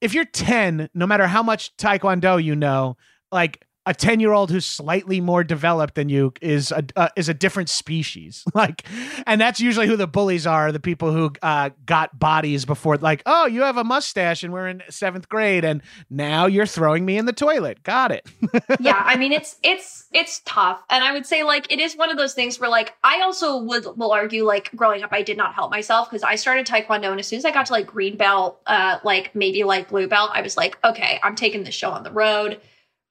[0.00, 2.96] if you're 10, no matter how much taekwondo you know,
[3.30, 7.28] like a 10 year old who's slightly more developed than you is a uh, is
[7.28, 8.44] a different species.
[8.60, 8.84] Like
[9.26, 13.22] and that's usually who the bullies are the people who uh, got bodies before like
[13.24, 17.16] oh you have a mustache and we're in seventh grade and now you're throwing me
[17.16, 17.82] in the toilet.
[17.82, 18.26] Got it.
[18.78, 20.82] Yeah i mean it's it's it's tough.
[20.90, 23.58] And i would say like it is one of those things where like i also
[23.58, 27.10] would will argue like growing up i did not help myself because i started taekwondo
[27.10, 30.06] and as soon as i got to like green belt uh like maybe like blue
[30.06, 32.60] belt i was like okay i'm taking this show on the road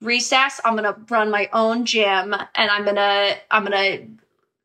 [0.02, 4.00] recess i'm gonna run my own gym and i'm gonna i'm gonna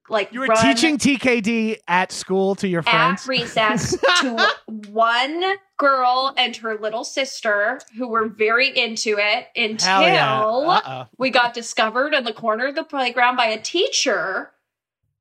[0.08, 4.48] like you were teaching tkd at school to your friends at recess to
[4.88, 11.06] one girl and her little sister who were very into it until yeah.
[11.18, 14.52] We got discovered in the corner of the playground by a teacher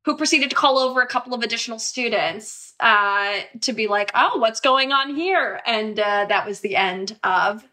[0.06, 4.38] who proceeded to call over a couple of additional students uh, to be like, oh,
[4.38, 5.62] what's going on here?
[5.65, 7.63] And uh, that was the end of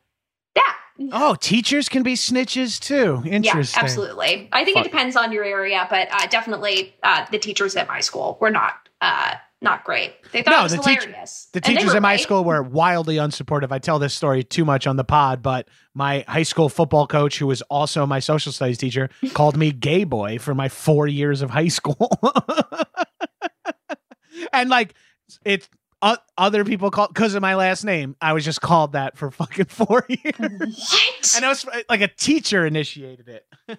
[0.55, 0.77] that.
[1.13, 4.49] oh teachers can be snitches too interesting Yeah, absolutely.
[4.53, 8.01] I think it depends on your area, but uh, definitely uh, the teachers at my
[8.01, 10.15] school were not uh, not great.
[10.33, 11.49] They thought No, it was the hilarious.
[11.53, 12.21] The And teachers at my right.
[12.21, 13.71] school were wildly unsupportive.
[13.71, 17.39] I tell this story too much on the pod, but my high school football coach,
[17.39, 21.43] who was also my social studies teacher, called me gay boy for my four years
[21.43, 22.11] of high school.
[24.53, 24.95] and like,
[25.45, 25.69] it's
[26.03, 28.17] uh, other people called because of my last name.
[28.21, 30.35] I was just called that for fucking four years.
[30.39, 31.35] What?
[31.37, 33.47] And it was like a teacher initiated it.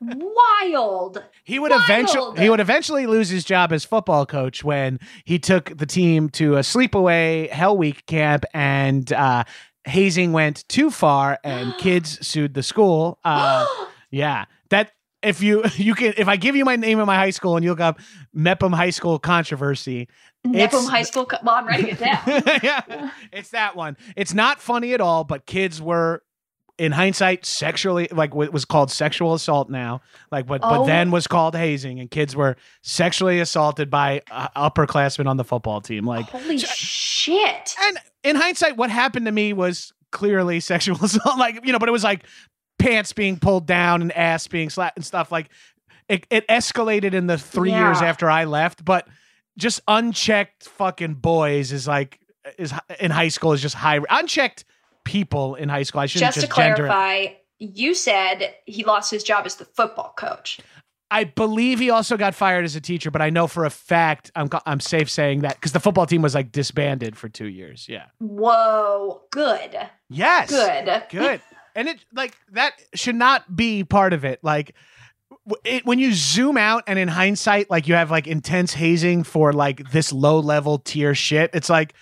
[0.00, 1.22] Wild.
[1.44, 1.82] He would Wild.
[1.84, 6.28] eventually he would eventually lose his job as football coach when he took the team
[6.30, 9.44] to a sleepaway Hell Week camp and uh,
[9.84, 13.18] hazing went too far and kids sued the school.
[13.24, 13.66] Uh,
[14.10, 17.30] yeah, that if you you can if I give you my name of my high
[17.30, 17.98] school and you look up
[18.32, 20.08] Mepham High School controversy,
[20.44, 21.26] Mepham it's- High School.
[21.26, 22.20] Co- well, I'm writing it down.
[22.62, 23.96] yeah, it's that one.
[24.16, 26.22] It's not funny at all, but kids were.
[26.78, 30.00] In hindsight, sexually like what was called sexual assault now,
[30.32, 30.86] like but but Oh.
[30.86, 35.82] then was called hazing, and kids were sexually assaulted by uh, upperclassmen on the football
[35.82, 36.06] team.
[36.06, 37.74] Like, Holy shit.
[37.82, 41.38] and in hindsight, what happened to me was clearly sexual assault.
[41.38, 42.24] Like you know, but it was like
[42.80, 45.30] pants being pulled down and ass being slapped and stuff.
[45.30, 45.50] Like
[46.08, 49.06] it, it escalated in the three years after I left, but
[49.56, 52.18] just unchecked fucking boys is like
[52.58, 54.64] is in high school is just high unchecked
[55.04, 56.00] people in high school.
[56.00, 56.88] I shouldn't Just just, to gender it.
[56.88, 60.58] clarify, you said he lost his job as the football coach.
[61.12, 64.30] I believe he also got fired as a teacher, but I know for a fact
[64.34, 67.86] I'm I'm safe saying that because the football team was like disbanded for two years.
[67.88, 68.06] Yeah.
[68.18, 69.22] Whoa.
[69.30, 69.76] Good.
[70.08, 70.50] Yes.
[70.50, 71.04] Good.
[71.10, 71.40] good
[71.74, 74.40] and it like that should not be part of it.
[74.42, 74.74] Like
[75.64, 79.52] it, when you zoom out and in hindsight like you have like intense hazing for
[79.52, 81.94] like this low level tier shit it's like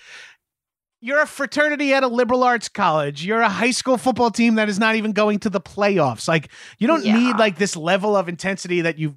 [1.01, 3.25] you're a fraternity at a liberal arts college.
[3.25, 6.27] You're a high school football team that is not even going to the playoffs.
[6.27, 7.17] Like you don't Yeah.
[7.17, 9.15] need like this level of intensity that you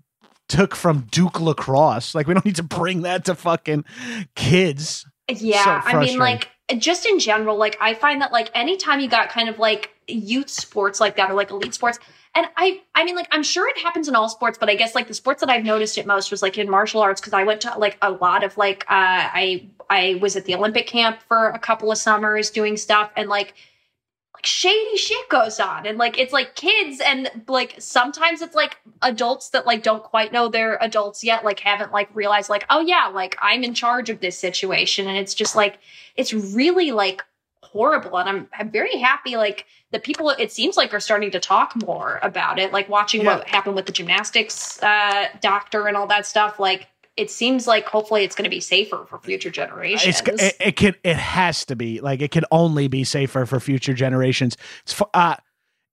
[0.47, 2.13] took from duke lacrosse.
[2.13, 3.85] Like we don't need to bring that to fucking
[4.35, 5.07] kids.
[5.27, 9.09] Yeah, So I mean, like, just in general, like, I find that, like, anytime you
[9.09, 11.99] got kind of like youth sports like that or like elite sports,
[12.33, 14.95] and I, I mean, like, I'm sure it happens in all sports, but I guess
[14.95, 17.43] like the sports that I've noticed it most was like in martial arts because I
[17.43, 21.19] went to like a lot of like, uh, I, I was at the Olympic camp
[21.27, 23.53] for a couple of summers doing stuff, and like,
[24.33, 28.77] like shady shit goes on and like it's like kids and like sometimes it's like
[29.01, 32.79] adults that like don't quite know they're adults yet like haven't like realized like oh
[32.81, 35.79] yeah like i'm in charge of this situation and it's just like
[36.15, 37.23] it's really like
[37.63, 41.39] horrible and i'm i'm very happy like the people it seems like are starting to
[41.39, 43.37] talk more about it like watching Yeah.
[43.37, 46.87] what happened with the gymnastics uh doctor and all that stuff like
[47.21, 50.75] it seems like hopefully it's going to be safer for future generations It's it, it
[50.75, 54.57] can it has to be like it can only be safer for future generations.
[54.83, 55.35] It's uh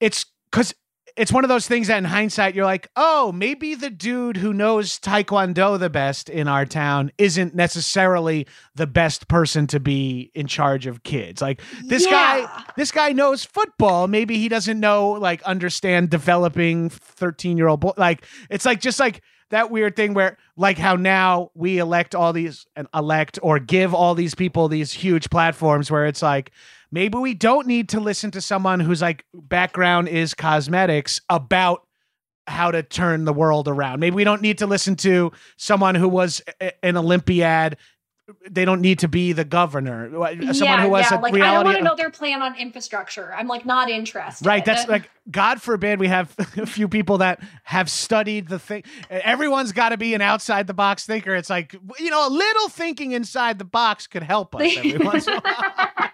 [0.01, 0.75] it's cuz
[1.17, 4.55] it's one of those things that in hindsight you're like, "Oh, maybe the dude who
[4.55, 10.47] knows taekwondo the best in our town isn't necessarily the best person to be in
[10.47, 15.43] charge of kids." Like this guy this guy knows football, maybe he doesn't know like
[15.43, 20.97] understand developing 13-year-old boy like it's like just like that weird thing where like how
[20.97, 25.91] now we elect all these and elect or give all these people these huge platforms
[25.91, 26.51] where it's like
[26.91, 31.87] maybe we don't need to listen to someone whose like background is cosmetics about
[32.47, 34.01] how to turn the world around.
[34.01, 37.77] Maybe we don't need to listen to someone who was a- an Olympiad.
[38.51, 40.11] They don't need to be the governor.
[40.53, 43.33] Someone who was a like I don't want to know their plan on infrastructure.
[43.35, 44.47] I'm like not interested.
[44.47, 44.62] Right.
[44.62, 48.85] That's uh, like, God forbid we have a few people that have studied the thing.
[49.09, 51.35] Everyone's got to be an outside the box thinker.
[51.35, 55.27] It's like, you know, a little thinking inside the box could help us every once
[55.27, 56.11] in a while.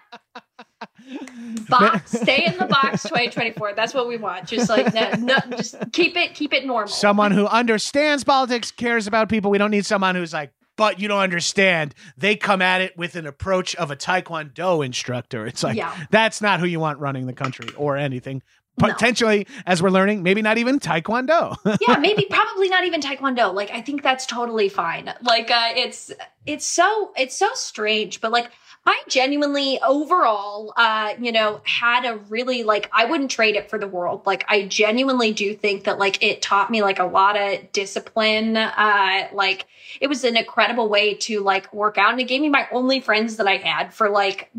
[1.69, 2.11] box.
[2.11, 3.73] Stay in the box 2024.
[3.73, 4.47] That's what we want.
[4.47, 6.87] Just like no, no, just keep it keep it normal.
[6.87, 9.51] Someone who understands politics, cares about people.
[9.51, 11.93] We don't need someone who's like, but you don't understand.
[12.17, 15.45] They come at it with an approach of a Taekwondo instructor.
[15.45, 15.95] It's like Yeah.
[16.11, 18.41] that's not who you want running the country or anything.
[18.77, 18.89] No.
[18.89, 21.55] Potentially, as we're learning, maybe not even Taekwondo.
[21.87, 23.53] yeah, maybe probably not even taekwondo.
[23.53, 25.13] Like I think that's totally fine.
[25.21, 26.11] Like uh it's
[26.45, 28.51] it's so it's so strange, but like
[28.87, 33.79] I genuinely overall uh you know had a really like I wouldn't trade it for
[33.79, 34.25] the world.
[34.25, 38.57] Like I genuinely do think that like it taught me like a lot of discipline.
[38.57, 39.65] Uh like
[39.99, 42.99] it was an incredible way to like work out and it gave me my only
[42.99, 44.51] friends that I had for like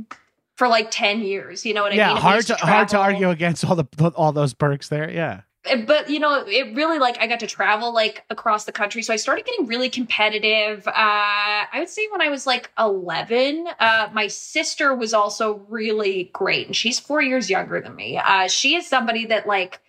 [0.56, 1.64] for like 10 years.
[1.64, 2.16] You know what I yeah, mean?
[2.16, 2.22] Yeah.
[2.22, 5.10] hard to hard to argue against all the all those perks there.
[5.10, 5.42] Yeah.
[5.86, 9.02] But you know it really like i got to travel like across the country.
[9.02, 13.66] So i started getting really competitive uh i would say when i was like 11
[13.78, 18.18] uh my sister was also really great and she's four years younger than me.
[18.18, 19.80] Uh she is somebody that like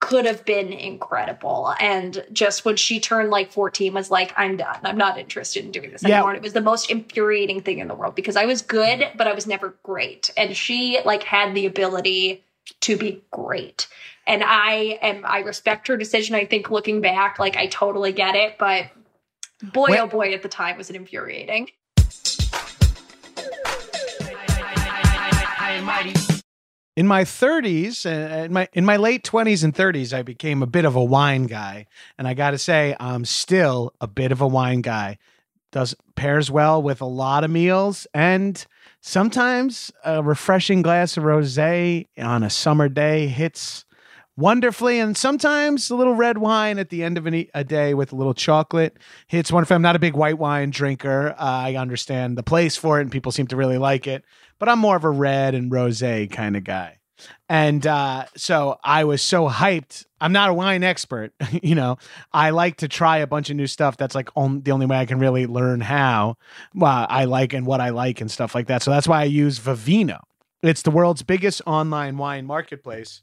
[0.00, 4.78] could have been incredible and just when she turned like 14 was like i'm done.
[4.84, 6.16] I'm not interested in doing this Yeah.
[6.16, 6.30] anymore.
[6.30, 9.26] And it was the most infuriating thing in the world because i was good but
[9.26, 10.30] i was never great.
[10.36, 12.44] And she like had the ability
[12.80, 13.86] to be great
[14.26, 16.34] and I am I respect her decision.
[16.34, 18.86] I think looking back, like I totally get it, but
[19.62, 20.00] boy Wait.
[20.00, 21.68] oh boy at the time was it infuriating.
[26.96, 30.66] in my 30s uh, in my in my late 20s and 30s i became a
[30.66, 31.86] bit of a wine guy
[32.18, 35.18] and i got to say i'm still a bit of a wine guy
[35.72, 38.66] does pairs well with a lot of meals and
[39.00, 43.84] sometimes a refreshing glass of rosé on a summer day hits
[44.36, 48.12] wonderfully and sometimes a little red wine at the end of an a day with
[48.12, 49.76] a little chocolate hits wonderfully.
[49.76, 51.30] I'm not a big white wine drinker.
[51.30, 54.24] Uh, i understand the place for it and people seem to really like it
[54.58, 56.98] but i'm more of a red and rosé kind of guy.
[57.48, 60.04] And uh, so i was so hyped.
[60.20, 61.96] I'm not a wine expert you know.
[62.32, 63.96] I like to try a bunch of new stuff.
[63.96, 66.36] That's like on, the only way i can really learn how
[66.74, 68.82] well, i like and what i like and stuff like that.
[68.82, 70.20] So that's why i use vivino.
[70.62, 73.22] It's the world's biggest online wine marketplace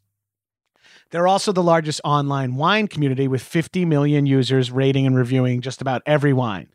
[1.14, 5.80] they're also the largest online wine community with 50 million users rating and reviewing just
[5.80, 6.70] about every wine.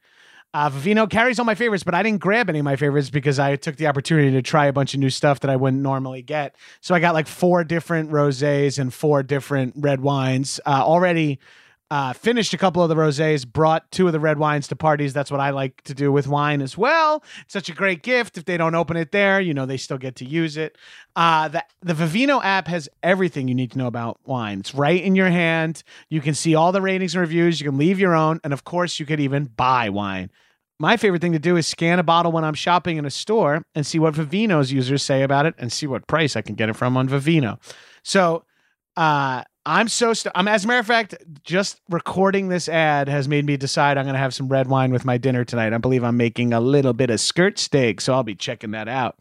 [0.55, 3.41] Uh, Vivino carries all my favorites, but I didn't grab any of my favorites because
[3.41, 6.23] I took the opportunity to try a bunch of new stuff that I wouldn't normally
[6.23, 6.55] get.
[6.81, 10.61] So I got like four different rosés and four different red wines.
[10.65, 11.41] Uh, already
[11.91, 15.13] uh, finished a couple of the rosés, brought two of the red wines to parties.
[15.15, 17.23] That's what I like to do with wine as well.
[17.47, 18.37] Such a great gift.
[18.37, 20.77] If they don't open it there, you know they still get to use it.
[21.17, 24.61] Uh, the the Vivino app has everything you need to know about wine.
[24.61, 25.83] It's right in your hand.
[26.11, 27.61] You can see all the ratings and reviews.
[27.61, 30.31] You can leave your own, and of course, you could even buy wine.
[30.81, 33.65] My favorite thing to do is scan a bottle when I'm shopping in a store
[33.75, 36.69] and see what Vivino's users say about it and see what price I can get
[36.69, 37.59] it from on Vivino.
[38.05, 38.45] So,
[38.97, 43.29] uh, I'm so st- I'm as a matter of fact, just recording this ad has
[43.29, 45.75] made me decide I'm going to have some red wine with my dinner tonight.
[45.75, 48.89] I believe I'm making a little bit of skirt steak, so I'll be checking that
[48.89, 49.21] out.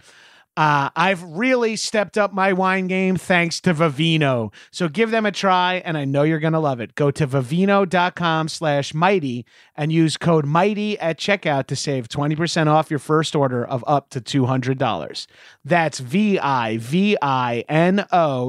[0.58, 4.52] Uh, I've really stepped up my wine game thanks to Vivino.
[4.72, 6.96] So give them a try, and I know you're going to love it.
[6.96, 12.90] Go to vivino.com slash mighty and use code mighty at checkout to save 20% off
[12.90, 15.28] your first order of up to $200.
[15.64, 16.82] That's V-I-V-I-N-O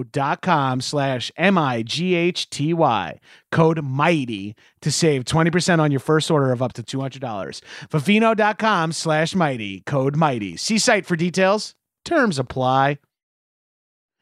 [0.05, 3.21] dot com slash M-I-G-H-T-Y.
[3.53, 7.61] Code mighty to save 20% on your first order of up to $200.
[7.91, 9.81] Vivino.com slash mighty.
[9.81, 10.57] Code mighty.
[10.57, 11.75] See site for details.
[12.09, 13.01] Terms apply.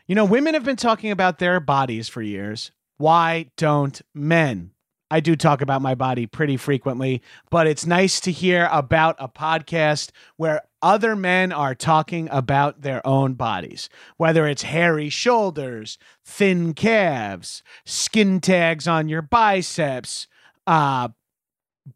[0.09, 2.73] You know, women have been talking about their bodies for years.
[2.97, 4.73] Why don't men?
[5.09, 9.29] I do talk about my body pretty frequently, but it's nice to hear about a
[9.29, 16.75] podcast where other men are talking about their own bodies, whether it's hairy shoulders, thin
[16.75, 20.27] calves, skin tags on your biceps,
[20.67, 21.11] uh,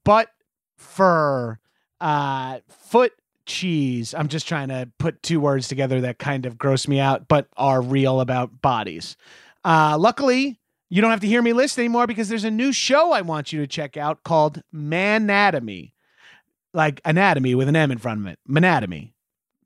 [0.05, 0.29] butt
[0.77, 1.59] fur,
[2.01, 3.13] uh, foot
[3.47, 4.15] cheese.
[4.15, 7.49] I'm just trying to put two words together that kind of gross me out, but
[7.57, 9.17] are real about bodies.
[9.65, 13.13] Uh, luckily, you don't have to hear me list anymore because there's a new show
[13.13, 15.93] I want you to check out called Manatomy.
[16.73, 18.39] Like anatomy with an M in front of it.
[18.49, 19.13] Manatomy.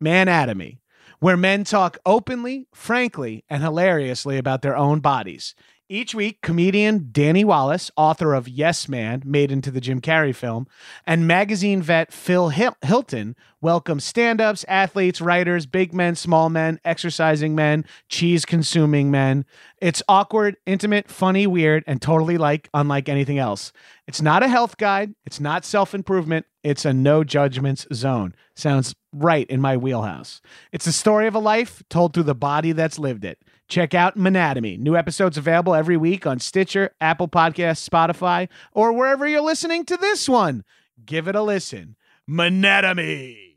[0.02, 0.78] Manatomy.
[1.20, 5.54] Where men talk openly, frankly, and hilariously about their own bodies.
[5.90, 10.66] Each week, comedian Danny Wallace, author of Yes Man, made into the Jim Carrey film,
[11.06, 17.54] and magazine vet Phil Hilton welcome stand ups, athletes, writers, big men, small men, exercising
[17.54, 19.44] men, cheese consuming men.
[19.78, 23.70] It's awkward, intimate, funny, weird, and totally like unlike anything else.
[24.06, 28.34] It's not a health guide, it's not self improvement, it's a no judgments zone.
[28.56, 30.40] Sounds right in my wheelhouse.
[30.72, 33.38] It's the story of a life told through the body that's lived it.
[33.68, 34.78] Check out Manatomy.
[34.78, 39.96] New episodes available every week on Stitcher, Apple Podcasts, Spotify, or wherever you're listening to
[39.96, 40.64] this one.
[41.04, 41.96] Give it a listen.
[42.28, 43.56] Manatomy.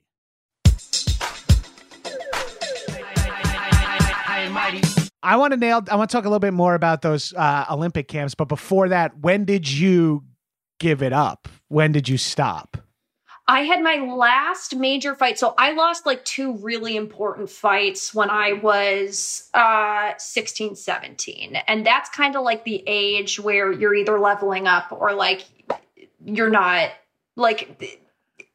[5.23, 5.83] I want to nail.
[5.89, 8.89] I want to talk a little bit more about those uh, Olympic camps, but before
[8.89, 10.23] that, when did you
[10.79, 11.49] give it up?
[11.67, 12.77] When did you stop?
[13.47, 15.39] I had my last major fight.
[15.39, 21.55] So I lost like two really important fights when I was uh 16, 17.
[21.67, 25.45] And that's kind of like the age where you're either leveling up or like
[26.25, 26.89] you're not
[27.35, 27.97] like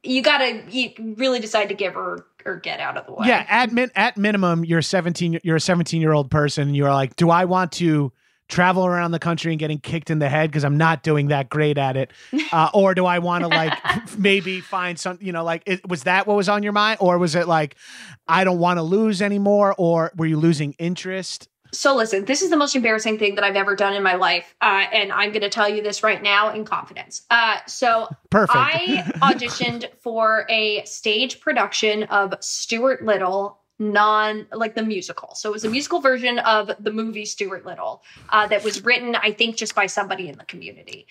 [0.02, 3.28] you gotta you really decide to give or or get out of the way.
[3.28, 5.40] Yeah, at min- at minimum, you're 17.
[5.42, 6.74] You're a 17 year old person.
[6.74, 8.12] You're like, do I want to
[8.48, 11.48] travel around the country and getting kicked in the head because I'm not doing that
[11.48, 12.12] great at it,
[12.52, 13.72] uh, or do I want to like
[14.18, 17.18] maybe find some, you know, like it, was that what was on your mind, or
[17.18, 17.76] was it like
[18.28, 21.48] I don't want to lose anymore, or were you losing interest?
[21.74, 24.54] So listen, this is the most embarrassing thing that I've ever done in my life,
[24.60, 27.22] uh, and I'm going to tell you this right now in confidence.
[27.30, 28.58] Uh, so Perfect.
[28.58, 35.34] I auditioned for a stage production of Stuart Little non like the musical.
[35.34, 39.16] So it was a musical version of the movie Stuart Little uh, that was written,
[39.16, 41.06] I think, just by somebody in the community.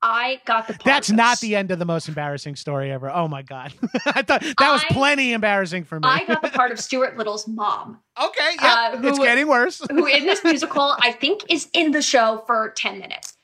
[0.00, 3.10] I got the part That's not the end of the most embarrassing story ever.
[3.10, 3.72] Oh my god,
[4.06, 6.08] I thought that was I- plenty embarrassing for me.
[6.08, 9.82] I got the part of Stuart Little's mom, okay, yeah, uh, who- it's getting worse.
[9.90, 13.36] who in this musical I think is in the show for 10 minutes.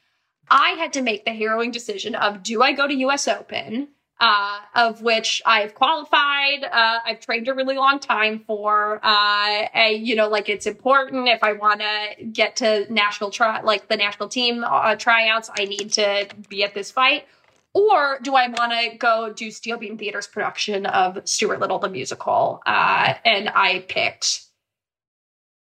[0.48, 3.88] I had to make the harrowing decision of do I go to US Open,
[4.24, 9.94] uh, of which I've qualified, uh, I've trained a really long time for, uh, a,
[9.94, 13.98] you know, like it's important if I want to get to national try, like the
[13.98, 17.26] national team uh, tryouts, I need to be at this fight.
[17.74, 21.90] Or do I want to go do Steel Beam Theater's production of Stuart Little the
[21.90, 22.62] musical?
[22.64, 24.40] Uh, and I picked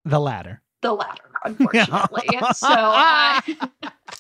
[0.06, 2.30] The latter, the latter, unfortunately.
[2.54, 3.42] so, uh,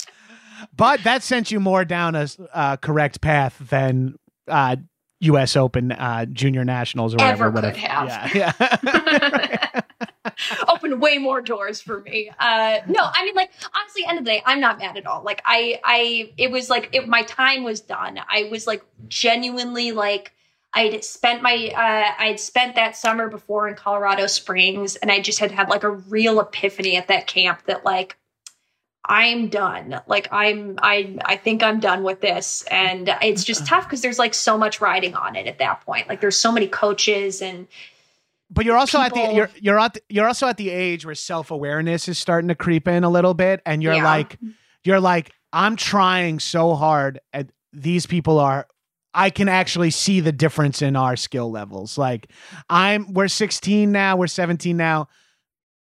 [0.75, 4.15] but that sent you more down a uh, correct path than
[4.47, 4.75] uh,
[5.21, 5.55] U.S.
[5.55, 7.45] Open uh, Junior Nationals or whatever.
[7.45, 8.35] Ever could have.
[8.35, 9.81] Yeah, yeah.
[10.67, 12.31] opened way more doors for me.
[12.39, 15.23] Uh, no, I mean, like honestly, end of the day, I'm not mad at all.
[15.23, 18.19] Like I, I, it was like it, my time was done.
[18.29, 20.33] I was like genuinely like.
[20.73, 25.39] I'd spent my uh, I'd spent that summer before in Colorado Springs, and I just
[25.39, 28.15] had had like a real epiphany at that camp that like
[29.05, 29.99] I'm done.
[30.07, 34.19] Like I'm I I think I'm done with this, and it's just tough because there's
[34.19, 36.07] like so much riding on it at that point.
[36.07, 37.67] Like there's so many coaches and
[38.51, 41.15] but you're also at the you're you're at the, you're also at the age where
[41.15, 44.03] self awareness is starting to creep in a little bit, and you're Yeah.
[44.03, 44.37] like
[44.83, 48.67] you're like I'm trying so hard, and these people are.
[49.13, 51.97] I can actually see the difference in our skill levels.
[51.97, 52.31] Like
[52.69, 55.09] I'm we're 16 now, we're 17 now.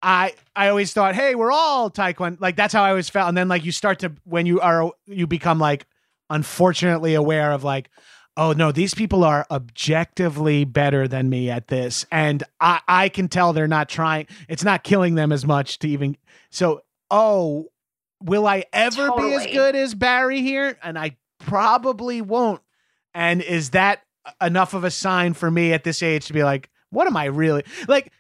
[0.06, 2.40] I I always thought, hey, we're all taekwondo.
[2.40, 3.28] Like that's how I always felt.
[3.28, 5.88] And then like you start to when you are you become like
[6.30, 7.90] unfortunately aware of like,
[8.38, 12.06] oh no, these people are objectively better than me at this.
[12.12, 15.90] And I, I can tell they're not trying, it's not killing them as much to
[15.90, 16.18] even
[16.52, 17.68] so, oh,
[18.22, 20.78] will I ever be as good as Barry here?
[20.84, 22.62] And I probably won't.
[23.14, 24.04] And is that
[24.40, 27.26] enough of a sign for me at this age to be like, what am I
[27.26, 28.12] really like?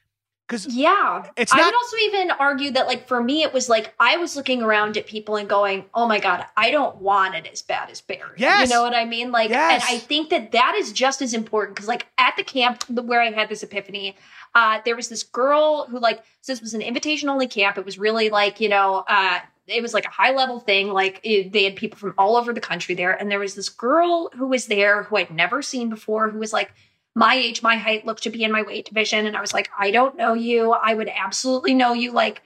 [0.47, 1.27] Because Yeah.
[1.37, 4.35] It's I would also even argue that, like, for me, it was like I was
[4.35, 7.89] looking around at people and going, oh my God, I don't want it as bad
[7.89, 8.35] as Barry.
[8.37, 8.69] Yes.
[8.69, 9.31] You know what I mean?
[9.31, 9.83] Like, Yes.
[9.87, 13.21] and I think that that is just as important because, like, at the camp where
[13.21, 14.15] I had this epiphany,
[14.53, 17.77] uh, there was this girl who, like, so this was an invitation only camp.
[17.77, 20.89] It was really like, you know, uh, it was like a high level thing.
[20.93, 23.11] Like it, they had people from all over the country there.
[23.11, 26.53] And there was this girl who was there who I'd never seen before who was
[26.53, 26.71] like,
[27.15, 29.25] my age, my height, looked to be in my weight division.
[29.25, 30.73] And I was like, I don't know you.
[30.73, 32.11] I would absolutely know you.
[32.11, 32.41] Like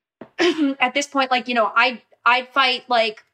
[0.38, 3.24] at this point, like, you know, I I'd fight like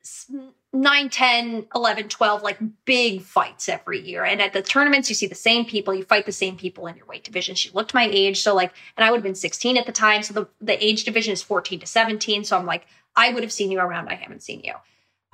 [0.00, 0.30] s-
[0.72, 4.24] 9, 10, 11, 12, like big fights every year.
[4.24, 6.96] And at the tournaments, you see the same people, you fight the same people in
[6.96, 7.54] your weight division.
[7.54, 8.40] She looked my age.
[8.42, 10.22] So like, and I would have been 16 at the time.
[10.22, 12.44] So the, the age division is 14 to 17.
[12.44, 14.08] So I'm like, I would have seen you around.
[14.08, 14.74] I haven't seen you.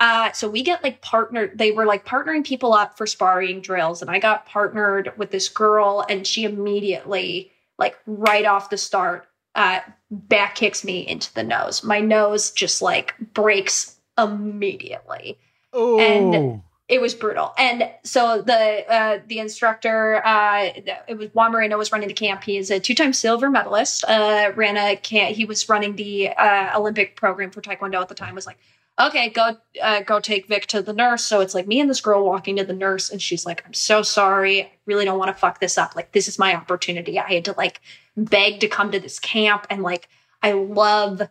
[0.03, 1.57] Uh, so we get like partnered.
[1.57, 5.47] They were like partnering people up for sparring drills, and I got partnered with this
[5.47, 9.79] girl, and she immediately, like right off the start, uh,
[10.11, 11.85] back kicks me into the nose.
[11.85, 15.37] My nose just like breaks immediately.
[15.71, 17.53] oh, And- It was brutal.
[17.57, 20.69] And so the uh, the instructor, uh,
[21.07, 22.43] it was Juan Moreno was running the camp.
[22.43, 24.03] He is a two time silver medalist.
[24.03, 25.33] Uh, ran a camp.
[25.33, 28.35] He was running the uh, Olympic program for Taekwondo at the time.
[28.35, 28.57] Was like,
[28.99, 31.25] okay, go uh, go take Vic to the nurse.
[31.25, 33.73] So it's like me and this girl walking to the nurse, and she's like, I'm
[33.73, 34.63] so sorry.
[34.63, 35.95] I really don't want to fuck this up.
[35.95, 37.19] Like, this is my opportunity.
[37.19, 37.81] I had to like
[38.15, 40.09] beg to come to this camp, and like,
[40.41, 41.21] I love.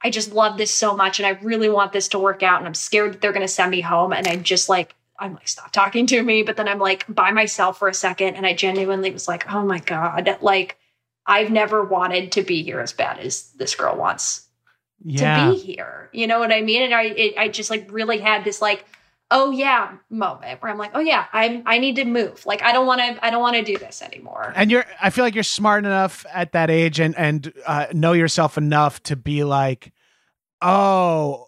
[0.00, 2.68] I just love this so much and I really want this to work out and
[2.68, 5.48] I'm scared that they're going to send me home and I'm just like I'm like
[5.48, 8.54] stop talking to me but then I'm like by myself for a second and I
[8.54, 10.78] genuinely was like oh my god like
[11.26, 14.47] I've never wanted to be here as bad as this girl wants
[15.04, 15.46] Yeah.
[15.46, 16.10] to be here.
[16.12, 16.82] You know what I mean?
[16.82, 18.84] And I it, I just like really had this like
[19.30, 22.46] oh yeah moment where I'm like oh yeah I'm I need to move.
[22.46, 24.52] Like I don't want to I don't want to do this anymore.
[24.56, 28.12] and you're i feel like you're smart enough at that age and and uh, know
[28.12, 29.92] yourself enough to be like
[30.62, 31.46] oh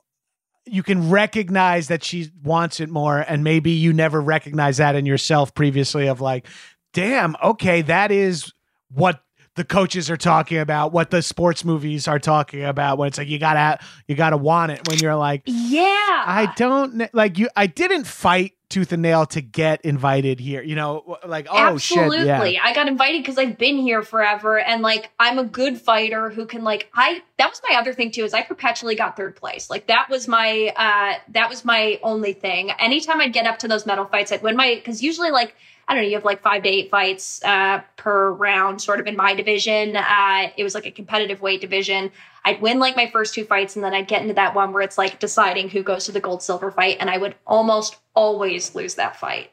[0.66, 5.06] you can recognize that she wants it more and maybe you never recognize that in
[5.06, 6.46] yourself previously of like
[6.92, 8.52] damn okay that is
[8.92, 9.22] what
[9.60, 13.28] the coaches are talking about what the sports movies are talking about when it's like
[13.28, 16.24] you gotta you gotta want it when you're like yeah.
[16.26, 17.50] I don't like you.
[17.54, 20.62] I didn't fight tooth and nail to get invited here.
[20.62, 22.18] You know, like oh Absolutely.
[22.18, 22.60] shit, yeah.
[22.64, 26.46] I got invited because I've been here forever and like I'm a good fighter who
[26.46, 29.68] can like I that was my other thing too is I perpetually got third place.
[29.68, 32.70] Like that was my uh that was my only thing.
[32.70, 35.54] Anytime I'd get up to those medal fights, I'd win my because usually like
[35.88, 39.06] I don't know, you have like five to eight fights uh per round, sort of
[39.06, 39.96] in my division.
[39.96, 42.12] Uh it was like a competitive weight division.
[42.44, 44.82] I'd win like my first two fights and then I'd get into that one where
[44.82, 48.74] it's like deciding who goes to the gold silver fight and I would almost always
[48.74, 49.50] lose that fight.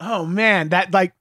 [0.00, 1.12] Oh man, that like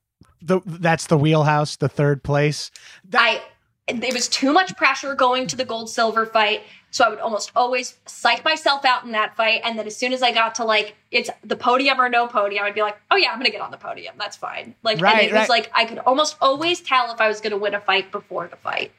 [0.42, 2.72] the that's the wheelhouse, the third place.
[3.10, 3.42] That, I
[3.88, 7.52] it was too much pressure going to the gold silver fight, so I would almost
[7.56, 10.64] always psych myself out in that fight, and then as soon as I got to
[10.64, 13.62] like it's the podium or no podium, I'd be like, oh yeah, I'm gonna get
[13.62, 14.16] on the podium.
[14.18, 14.76] That's fine.
[14.84, 17.58] Like and Right, it was like I could almost always tell if I was gonna
[17.58, 18.92] win a fight before the fight.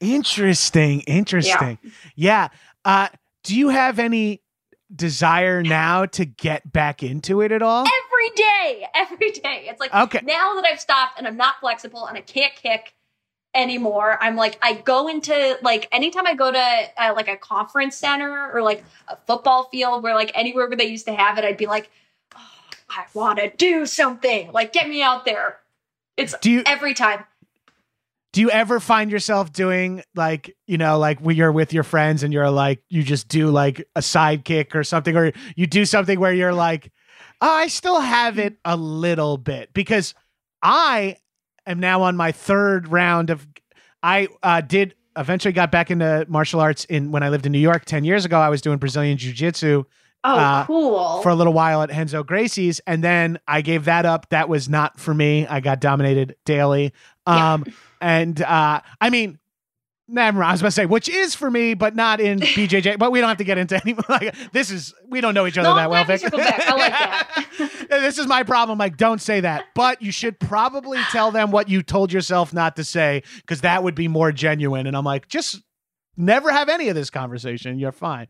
[0.00, 1.78] Interesting, interesting.
[2.14, 2.48] Yeah.
[2.84, 3.08] Uh,
[3.44, 4.42] do you have any
[4.94, 7.86] desire now to get back into it at all?
[7.86, 9.66] Every day, every day.
[9.68, 10.20] It's like Okay.
[10.24, 12.94] now that I've stopped and I'm not flexible and I can't kick
[13.54, 16.58] anymore i'm like i go into like anytime i go to
[16.98, 20.84] uh, like a conference center or like a football field where like anywhere where they
[20.84, 21.90] used to have it i'd be like
[22.36, 22.40] oh,
[22.90, 25.58] i want to do something like get me out there
[26.18, 27.24] it's Do you every time
[28.32, 32.22] do you ever find yourself doing like you know like when you're with your friends
[32.22, 36.18] and you're like you just do like a sidekick or something or you do something
[36.20, 36.92] where you're like
[37.40, 40.14] oh, i still have it a little bit because
[40.62, 41.16] i
[41.66, 43.46] am now on my third round of
[44.02, 47.58] i uh, did eventually got back into martial arts in when i lived in new
[47.58, 49.84] york 10 years ago i was doing brazilian jiu-jitsu
[50.24, 54.04] oh Uh, cool for a little while at Renzo Gracie's, and then I gave that
[54.04, 54.28] up.
[54.30, 55.46] That was not for me.
[55.46, 56.92] I got dominated daily.
[57.26, 57.72] Yeah.
[58.00, 59.38] And uh, I mean.
[60.16, 62.98] I was about to say, which is for me, but not in BJJ.
[62.98, 63.94] But we don't have to get into any.
[64.08, 66.02] Like this is we don't know each other No, that well.
[66.08, 66.32] we Vic.
[66.32, 67.86] I like that.
[67.90, 68.78] this is my problem.
[68.78, 69.66] Like, don't say that.
[69.74, 73.82] But you should probably tell them what you told yourself not to say, because that
[73.82, 74.86] would be more genuine.
[74.86, 75.60] And I'm like, just
[76.16, 77.78] never have any of this conversation.
[77.78, 78.28] You're fine.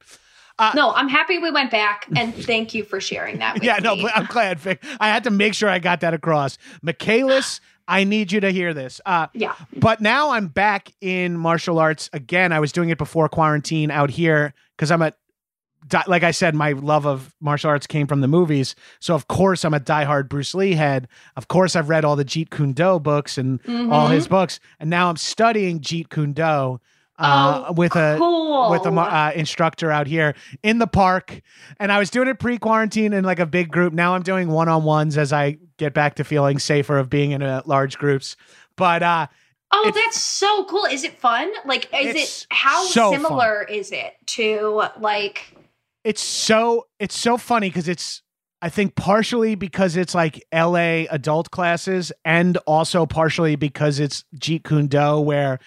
[0.74, 3.94] no i'm happy we went back and thank you for sharing that with yeah, no,
[3.94, 4.02] me.
[4.02, 4.82] but I'm glad, Vic.
[4.98, 6.58] I had to make sure I got that across.
[6.82, 9.01] Michaelis, I need you to hear this.
[9.07, 12.53] Uh, yeah but now I'm back in martial arts again.
[12.53, 15.12] I was doing it before quarantine out here because I'm a,
[15.89, 18.74] di- like I said, my love of martial arts came from the movies.
[19.01, 21.09] So of course I'm a diehard Bruce Lee head.
[21.36, 23.59] Of course I've read all the Jeet Kune Do books and
[23.91, 24.12] all Mhm.
[24.12, 26.80] his books, and now I'm studying Jeet Kune Do.
[27.18, 28.70] Uh, Oh, with a cool.
[28.70, 31.40] with a uh, instructor out here in the park,
[31.80, 33.92] and I was doing it pre-quarantine in like a big group.
[33.92, 37.62] Now I'm doing one-on-ones as I get back to feeling safer of being in uh,
[37.66, 38.36] large groups.
[38.76, 39.26] But uh,
[39.70, 40.84] Oh, that's so cool.
[40.86, 41.50] Is it fun?
[41.66, 45.54] Like, is it how so similar is it to like?
[46.04, 48.22] it's so it's so funny because it's
[48.62, 54.64] I think partially because it's like LA adult classes, and also partially because it's Jeet
[54.64, 55.58] Kune Do, where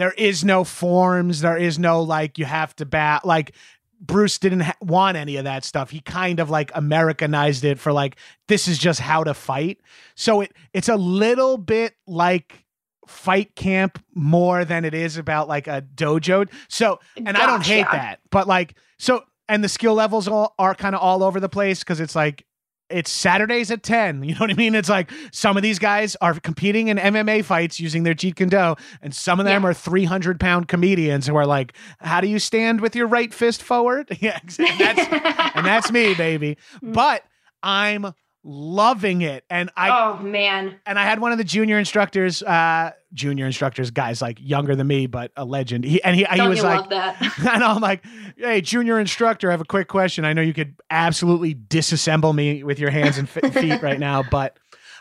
[0.00, 3.54] there is no forms, there is no like you have to bat like.
[4.02, 5.90] Bruce didn't ha- want any of that stuff.
[5.90, 8.16] He kind of like Americanized it for like
[8.48, 9.78] this is just how to fight.
[10.14, 12.64] So it it's a little bit like
[13.06, 16.48] fight camp more than it is about like a dojo.
[16.68, 20.74] So and I don't hate that, but like so and the skill levels all are
[20.74, 22.46] kind of all over the place because it's like
[22.90, 24.22] it's Saturdays at 10.
[24.24, 24.74] You know what I mean?
[24.74, 28.48] It's like some of these guys are competing in MMA fights using their Jeet Kune
[28.48, 29.68] Do, and some of them Yeah.
[29.70, 33.62] are 300 pound comedians who are like, How do you stand with your right fist
[33.62, 34.08] forward?
[34.20, 34.84] Yeah, exactly.
[34.84, 36.56] That's, and that's me, baby.
[36.82, 36.92] Mm.
[36.94, 37.22] But
[37.62, 38.12] I'm
[38.42, 39.44] loving it.
[39.50, 40.76] And I oh man.
[40.86, 44.86] and I had one of the junior instructors, uh, junior instructors, guys like younger than
[44.86, 45.84] me, but a legend.
[45.84, 47.20] He and he, he Don't was like, that?
[47.38, 48.04] and I'm like,
[48.36, 50.24] hey, junior instructor, I have a quick question.
[50.24, 54.22] I know you could absolutely disassemble me with your hands and f- feet right now,
[54.30, 54.58] but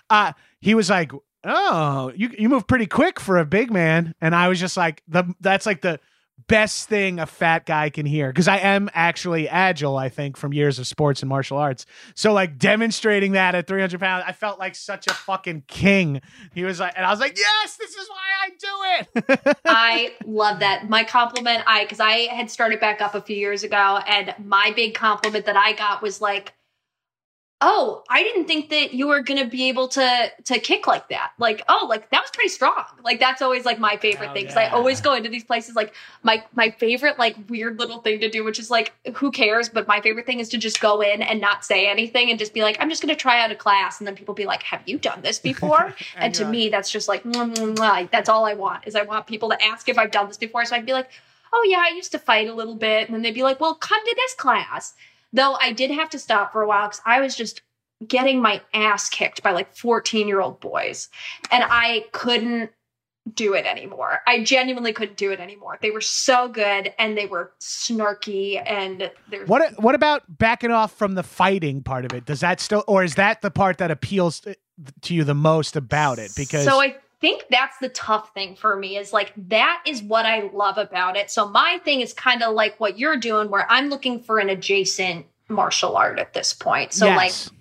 [0.10, 1.12] uh, he was like,
[1.44, 5.04] oh, you you move pretty quick for a big man, and I was just like,
[5.08, 6.00] the that's like the
[6.48, 9.98] best thing a fat guy can hear because I am actually agile.
[9.98, 11.86] I think from years of sports and martial arts.
[12.16, 16.22] So like demonstrating that at 300 pounds, I felt like such a fucking king.
[16.54, 19.58] He was like, and I was like, yes, this is why I do it.
[19.66, 20.90] I love that.
[20.90, 24.74] My compliment, I because I had started back up a few years ago, and my
[24.76, 26.54] big compliment that I got was like,
[27.62, 31.32] "Oh, I didn't think that you were gonna be able to to kick like that.
[31.38, 32.86] Like, oh, like that was pretty strong.
[33.04, 35.76] Like that's always like my favorite Hell thing because I always go into these places
[35.76, 35.94] like
[36.24, 39.70] my my favorite like weird little thing to do, which is like who cares?
[39.70, 42.54] But my favorite thing is to just go in and not say anything and just
[42.54, 44.82] be like, I'm just gonna try out a class, and then people be like, Have
[44.86, 45.94] you done this before?
[46.18, 48.12] and to me that's just like mwah, mwah, mwah.
[48.12, 50.66] that's all i want is i want people to ask if i've done this before
[50.66, 51.10] so i can be like
[51.54, 53.76] oh yeah i used to fight a little bit and then they'd be like well
[53.76, 54.94] come to this class
[55.34, 57.62] though i did have to stop for a while because i was just
[58.08, 61.10] getting my ass kicked by like 14 year old boys
[61.52, 62.72] and i couldn't
[63.34, 67.26] do it anymore i genuinely couldn't do it anymore they were so good and they
[67.26, 72.26] were snarky and they're What what about backing off from the fighting part of it?
[72.26, 74.56] Does that still, or is that the part that appeals to,
[75.02, 76.32] to you the most about it?
[76.36, 80.26] Because so I think that's the tough thing for me is like that is what
[80.26, 81.30] I love about it.
[81.30, 84.50] So my thing is kind of like what you're doing, where I'm looking for an
[84.50, 86.94] adjacent martial art at this point.
[86.94, 87.52] So like yes.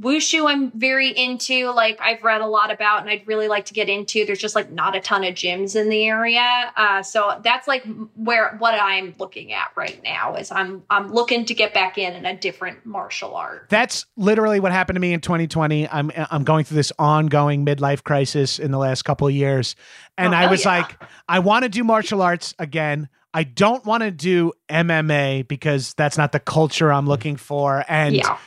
[0.00, 1.70] Wushu, I'm very into.
[1.70, 4.24] Like I've read a lot about, and I'd really like to get into.
[4.24, 7.84] There's just like not a ton of gyms in the area, uh, so that's like
[8.16, 12.14] where what I'm looking at right now is I'm I'm looking to get back in
[12.14, 13.66] in a different martial art.
[13.68, 15.88] That's literally what happened to me in 2020.
[15.88, 19.76] I'm I'm going through this ongoing midlife crisis in the last couple of years,
[20.18, 20.78] and Oh, I was yeah.
[20.78, 23.08] like, I want to do martial arts again.
[23.36, 28.14] I don't want to do MMA because that's not the culture I'm looking for, and
[28.14, 28.38] yeah,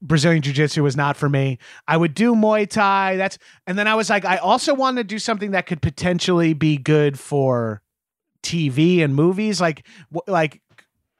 [0.00, 1.58] Brazilian Jiu Jitsu was not for me.
[1.86, 3.16] I would do Muay Thai.
[3.16, 6.54] That's and then I was like, I also want to do something that could potentially
[6.54, 7.82] be good for
[8.42, 9.60] TV and movies.
[9.60, 9.86] Like,
[10.26, 10.62] like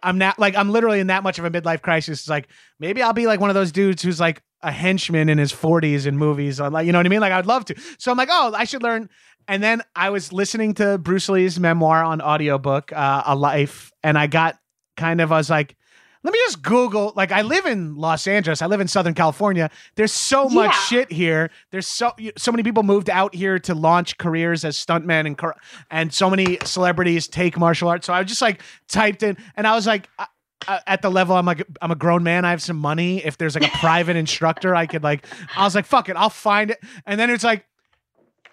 [0.03, 2.21] I'm not like I'm literally in that much of a midlife crisis.
[2.21, 2.49] It's like
[2.81, 6.07] maybe I'll be like one of those dudes who's like a henchman in his 40s
[6.07, 6.61] in movies.
[6.61, 7.21] I'm like, you know what I mean?
[7.21, 7.75] Like I'd love to.
[7.99, 9.09] So I'm like, oh, I should learn.
[9.49, 14.17] And then I was listening to Bruce Lee's memoir on audiobook, uh, A Life, and
[14.17, 14.57] I got
[14.97, 15.77] kind of I was like,
[16.25, 17.13] let me just Google.
[17.17, 18.63] Like I live in Los Angeles.
[18.63, 19.71] I live in Southern California.
[19.97, 20.81] There's so much Yeah.
[20.83, 21.51] shit here.
[21.71, 25.41] There's so so many people moved out here to launch careers as stuntmen and
[25.91, 28.07] and so many celebrities take martial arts.
[28.07, 30.09] So I just like typed in and I was like
[30.69, 32.45] uh, at the level I'm like I'm a grown man.
[32.45, 33.25] I have some money.
[33.25, 36.31] If there's like a private instructor, I could like I was like fuck it, I'll
[36.31, 36.79] find it.
[37.05, 37.65] And then it's like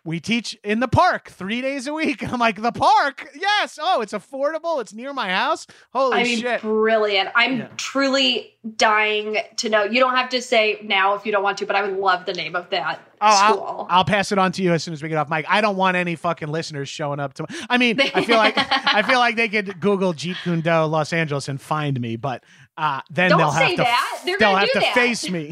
[0.03, 2.23] we teach in the park three days a week.
[2.31, 3.29] I'm like, the park?
[3.35, 3.77] Yes.
[3.81, 4.81] Oh, it's affordable.
[4.81, 5.67] It's near my house.
[5.93, 6.61] Holy I mean, shit.
[6.61, 7.29] brilliant.
[7.35, 7.67] I'm Yeah.
[7.77, 9.83] truly dying to know.
[9.83, 12.25] You don't have to say now if you don't want to, but I would love
[12.25, 13.63] the name of that Oh, school.
[13.89, 15.45] I'll, I'll pass it on to you as soon as we get off mic.
[15.49, 17.45] I don't want any fucking listeners showing up to.
[17.69, 21.11] I mean, I feel like I feel like they could Google Jeet Kune Do Los
[21.11, 22.43] Angeles and find me, but
[22.77, 24.21] uh, then Don't they'll have to that.
[24.25, 24.93] They're they'll have to that.
[24.93, 25.51] face me.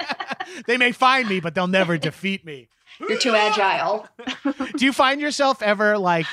[0.66, 2.68] they may find me, but they'll never defeat me.
[3.00, 4.06] You're too agile.
[4.76, 6.26] Do you find yourself ever like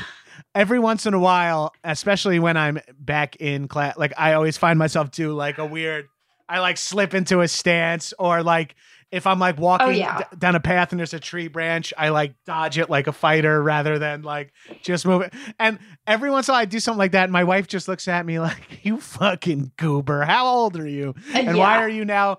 [0.56, 4.78] every once in a while, especially when I'm back in class, like I always find
[4.80, 6.08] myself do like a weird,
[6.48, 8.76] I like slip into a stance or like
[9.12, 10.18] if I'm like oh, walking Oh, yeah.
[10.20, 13.12] d- down a path and there's a tree branch, I like dodge it like a
[13.14, 14.52] fighter rather than like
[14.82, 15.34] just move it.
[15.60, 17.24] And every once in a while I do something like that.
[17.26, 20.24] And my wife just looks at me like, you fucking goober.
[20.24, 21.14] How old are you?
[21.34, 22.38] Uh, and why are you now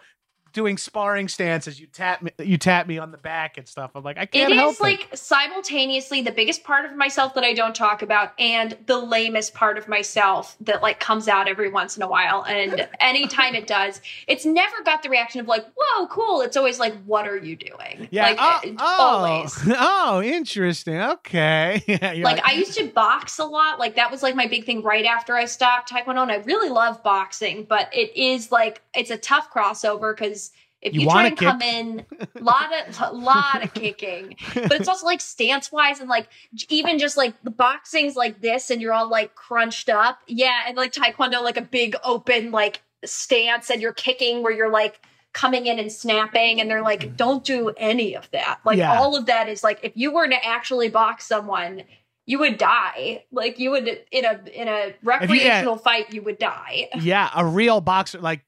[0.54, 1.78] doing sparring stances?
[1.78, 3.90] You tap me, you tap me on the back and stuff.
[3.94, 7.44] I'm like, I can't It help is like simultaneously the biggest part of myself that
[7.44, 11.68] I don't talk about and the lamest part of myself that like comes out every
[11.68, 12.44] once in a while.
[12.44, 16.40] And anytime it does, it's never got the reaction of like, whoa, cool.
[16.40, 18.08] It's always like, what are you doing?
[18.10, 18.22] Yeah.
[18.22, 19.58] Like, oh, oh, always.
[19.76, 21.00] Oh, interesting.
[21.00, 21.82] Okay.
[21.94, 23.78] Yeah, you're like I used to box a lot.
[23.78, 26.22] Like that was like my big thing right after I stopped Taekwondo.
[26.22, 30.43] And I really love boxing, but it is like it's a tough crossover because
[30.84, 31.48] if You you, try and kick?
[31.48, 32.04] come in,
[32.40, 36.28] lot of lot of kicking, but it's also like stance wise and like
[36.68, 40.76] even just like the boxing's like this, and you're all like crunched up, yeah, and
[40.76, 45.00] like Taekwondo like a big open like stance, and you're kicking where you're like
[45.32, 48.60] coming in and snapping and they're like don't do any of that.
[48.64, 48.96] Like Yeah.
[48.96, 51.82] all of that is like if you were to actually box someone
[52.26, 53.24] you would die.
[53.32, 56.88] Like you would in a in a recreational fight you would die.
[57.00, 58.44] Yeah, a real boxer like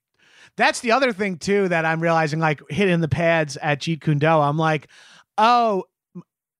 [0.56, 4.18] That's the other thing too that I'm realizing, like hitting the pads at Jeet Kune
[4.18, 4.26] Do.
[4.26, 4.88] I'm like,
[5.36, 5.84] oh,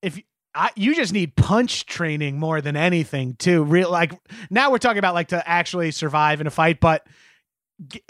[0.03, 0.21] if
[0.55, 3.63] I, you just need punch training more than anything too.
[3.65, 4.13] Real like
[4.51, 7.07] now we're talking about like to actually survive in a fight, but
[7.89, 8.03] g-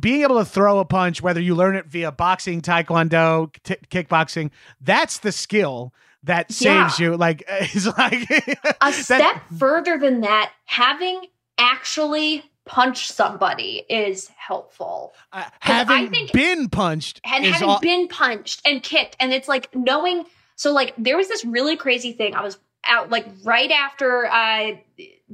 [0.00, 4.50] being able to throw a punch, whether you learn it via boxing, taekwondo, t- kickboxing,
[4.80, 7.16] that's the skill that saves you.
[7.16, 11.20] Like it's like a that- step further than that, having
[11.58, 15.14] actually punched somebody is helpful.
[15.32, 19.32] uh, 'Cause I having think- been punched and having all, been punched and kicked and
[19.32, 20.24] it's like knowing
[20.56, 22.34] so like there was this really crazy thing.
[22.34, 24.72] I was out like right after uh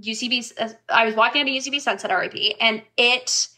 [0.01, 3.49] ucb uh, i was walking out of ucb sunset rip and it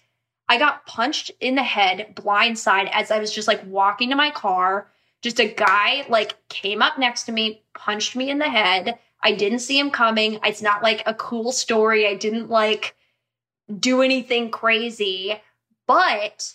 [0.48, 4.30] i got punched in the head blindside as i was just like walking to my
[4.30, 4.88] car.
[5.20, 8.98] Just a guy like came up next to me punched me in the head.
[9.22, 10.40] I didn't see him coming.
[10.44, 12.08] It's not like a cool story.
[12.08, 12.96] I didn't like
[13.78, 15.40] do anything crazy
[15.86, 16.54] but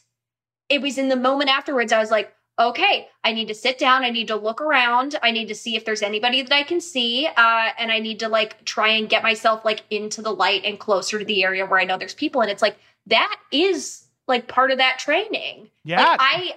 [0.70, 4.04] it was in the moment afterwards i was like okay i need to sit down
[4.04, 6.82] i need to look around i need to see if there's anybody that i can
[6.82, 10.64] see uh, and i need to like try and get myself like into the light
[10.66, 14.06] and closer to the area where i know there's people and it's like that is
[14.28, 16.02] like part of that training yeah.
[16.02, 16.56] like i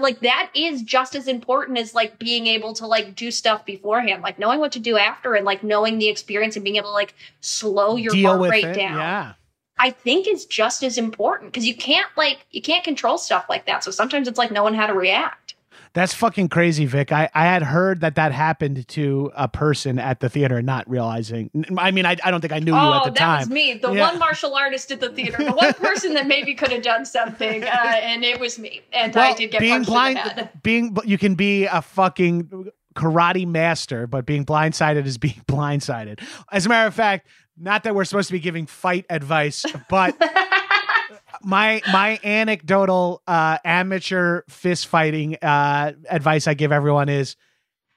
[0.00, 4.22] like that is just as important as like being able to like do stuff beforehand
[4.22, 6.94] like knowing what to do after and like knowing the experience and being able to
[6.94, 8.74] like slow your deal heart rate it.
[8.74, 9.32] down Yeah.
[9.78, 13.66] I think is just as important because you can't like you can't control stuff like
[13.66, 13.84] that.
[13.84, 15.54] So sometimes it's like knowing how to react.
[15.92, 17.10] That's fucking crazy, Vic.
[17.10, 21.50] I, I had heard that that happened to a person at the theater, not realizing.
[21.78, 23.38] I mean, I, I don't think I knew you at oh, the that time.
[23.38, 24.10] was me, the Yeah.
[24.10, 27.64] one martial artist at the theater, the one person that maybe could have done something,
[27.64, 28.82] uh, and it was me.
[28.92, 30.50] And I did get being blind, in the head.
[30.62, 36.20] being you can be a fucking karate master, but being blindsided is being blindsided.
[36.52, 37.26] As a matter of fact,
[37.58, 40.16] not that we're supposed to be giving fight advice, but
[41.42, 47.36] my my anecdotal uh, amateur fist fighting uh, advice I give everyone is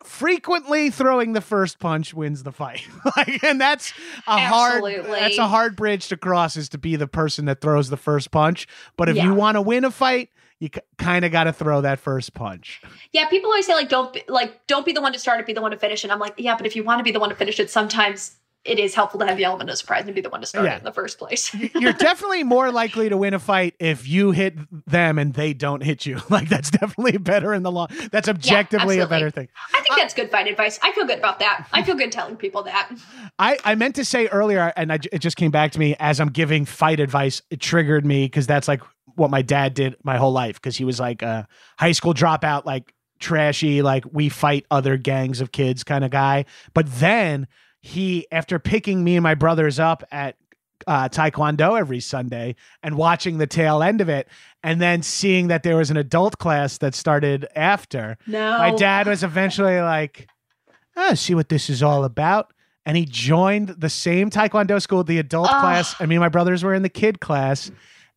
[0.04, 2.88] frequently throwing the first punch wins the fight.
[3.18, 3.92] like, and that's
[4.28, 4.96] a Absolutely.
[4.98, 7.98] hard that's a hard bridge to cross is to be the person that throws the
[7.98, 8.68] first punch.
[8.98, 9.26] But if Yeah.
[9.26, 10.30] you want to win a fight,
[10.60, 12.82] you kind of got to throw that first punch.
[13.14, 15.46] yeah, people always say like don't be, like don't be the one to start it,
[15.46, 16.08] be the one to finish it.
[16.08, 17.70] And I'm like, yeah, but if you want to be the one to finish it,
[17.70, 18.36] sometimes
[18.66, 20.66] it is helpful to have the element of surprise and be the one to start
[20.66, 20.76] Yeah.
[20.76, 21.54] it in the first place.
[21.54, 24.56] You're definitely more likely to win a fight if you hit
[24.86, 26.20] them and they don't hit you.
[26.30, 27.88] Like that's definitely better in the long.
[28.12, 29.48] That's objectively a better thing.
[29.74, 30.78] I think uh, that's good fight advice.
[30.84, 31.68] I feel good about that.
[31.74, 32.92] I feel good telling people that.
[33.40, 36.20] I, I meant to say earlier, and I, it just came back to me as
[36.20, 37.42] I'm giving fight advice.
[37.50, 38.82] It triggered me because that's like
[39.16, 41.48] what my dad did my whole life because he was like a
[41.80, 46.46] high school dropout, like trashy, like we fight other gangs of kids kind of guy.
[46.74, 47.48] But then
[47.82, 50.36] he, after picking me and my brothers up at
[50.88, 54.28] uh, Taekwondo every Sunday and watching the tail end of it,
[54.64, 58.58] and then seeing that there was an adult class that started after, No.
[58.58, 60.28] my dad was eventually like,
[60.96, 62.54] oh, see what this is all about.
[62.86, 65.62] And he joined the same Taekwondo school, the adult Ugh.
[65.62, 65.96] class.
[66.00, 67.72] And me and my brothers were in the kid class.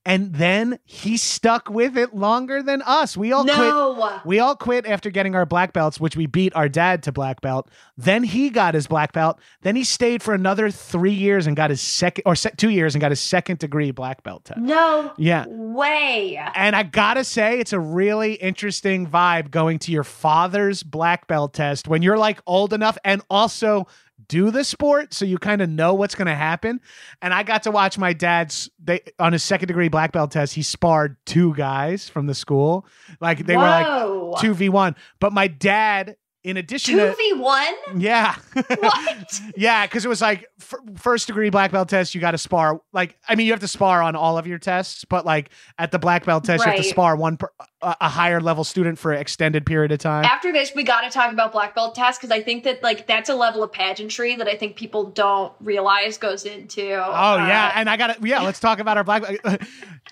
[0.05, 3.17] And then he stuck with it longer than us.
[3.17, 4.27] We all quit.
[4.27, 7.41] We all quit after getting our black belts, which we beat our dad to black
[7.41, 7.71] belt.
[7.97, 9.39] Then he got his black belt.
[9.61, 13.01] Then he stayed for another three years and got his second, or two years and
[13.01, 14.61] got his second degree black belt test.
[14.61, 15.45] No Yeah.
[15.49, 16.37] way.
[16.57, 21.55] And I gotta say, it's a really interesting vibe going to your father's black belt
[21.55, 23.87] test when you're like old enough and also
[24.33, 26.81] do the sport so you kind of know what's going to happen.
[27.21, 30.55] And I got to watch my dad's they on his second degree black belt test,
[30.55, 32.87] he sparred two guys from the school.
[33.21, 34.97] Like they were like 2v1.
[35.21, 37.75] But my dad, in addition Two to v one.
[37.97, 38.35] yeah.
[38.53, 39.41] What?
[39.57, 42.81] yeah, because it was like f- first degree black belt test, you got to spar.
[42.93, 45.93] Like, I mean, you have to spar on all of your tests, but like at
[45.93, 47.49] the black belt test, you have to spar one per,
[47.81, 50.25] a, a higher level student for an extended period of time.
[50.25, 53.07] After this, we got to talk about black belt tasks because I think that like
[53.07, 56.95] that's a level of pageantry that I think people don't realize goes into.
[56.95, 58.43] Oh uh, yeah, and I got to yeah.
[58.43, 59.23] Let's talk about our black.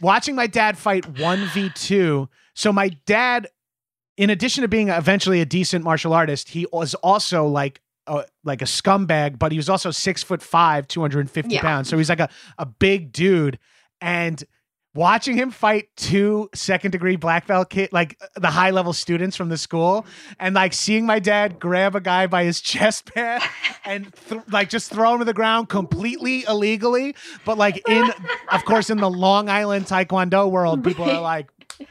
[0.01, 2.29] Watching my dad fight one v two.
[2.55, 3.49] So my dad,
[4.21, 7.81] in addition to being eventually a decent martial artist, he was also like.
[8.07, 11.61] A, like a scumbag, but he was also six foot five, 250 Yeah.
[11.61, 11.89] pounds.
[11.89, 13.57] So he's like a, a big dude.
[14.01, 14.43] And
[14.95, 19.37] watching him fight two second degree black belt kid, like uh, the high level students
[19.37, 20.07] from the school,
[20.41, 23.43] and like seeing my dad grab a guy by his chest pad
[23.85, 27.15] and th- like just throw him to the ground completely illegally.
[27.45, 28.11] But like in,
[28.51, 31.49] of course, in the Long Island Taekwondo world, people are like,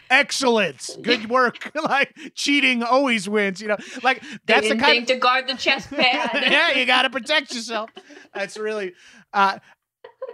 [0.09, 1.71] excellence, good work.
[1.83, 5.89] like cheating always wins, you know, like that's the kind think to guard the chest
[5.89, 6.29] pad.
[6.51, 7.89] yeah, you got to protect yourself.
[8.33, 8.93] That's really,
[9.33, 9.59] uh,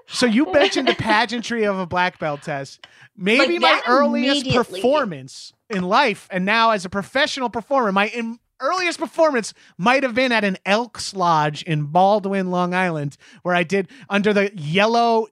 [0.08, 2.86] So you mentioned the pageantry of a black belt test.
[3.18, 8.39] Maybe Like my earliest performance in life, and now as a professional performer, my in-
[8.60, 13.64] earliest performance might have been at an Elks Lodge in Baldwin, Long Island, where I
[13.64, 15.28] did under the yellow.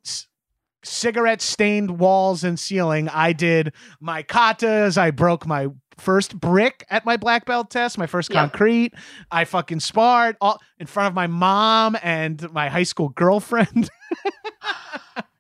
[0.84, 3.10] Cigarette stained walls and ceiling.
[3.10, 4.98] I did my katas.
[4.98, 5.68] I broke my
[5.98, 8.94] first brick at my black belt test, my first concrete.
[9.32, 13.90] I fucking sparred all in front of my mom and my high school girlfriend.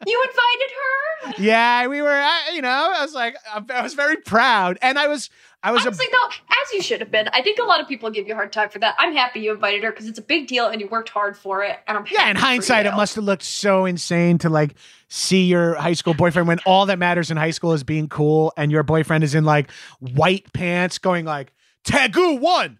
[0.05, 1.43] You invited her?
[1.43, 3.35] yeah, we were, I, you know, I was like,
[3.69, 5.29] I was very proud, and I was,
[5.63, 7.29] I was a Honestly, though, as you should have been.
[7.31, 8.95] I think a lot of people give you a hard time for that.
[8.97, 11.63] I'm happy you invited her because it's a big deal and you worked hard for
[11.63, 11.79] it.
[11.87, 14.75] And I'm Yeah, in hindsight, it must have looked so insane to like
[15.16, 18.51] see your high school boyfriend when all that matters in high school is being cool,
[18.57, 21.53] and your boyfriend is in like white pants going like
[21.86, 22.80] Tagoo one,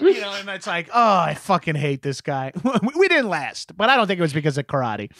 [0.00, 2.52] you know, and it's like, oh, I fucking hate this guy.
[2.64, 5.10] We- we didn't last, but I don't think it was because of karate.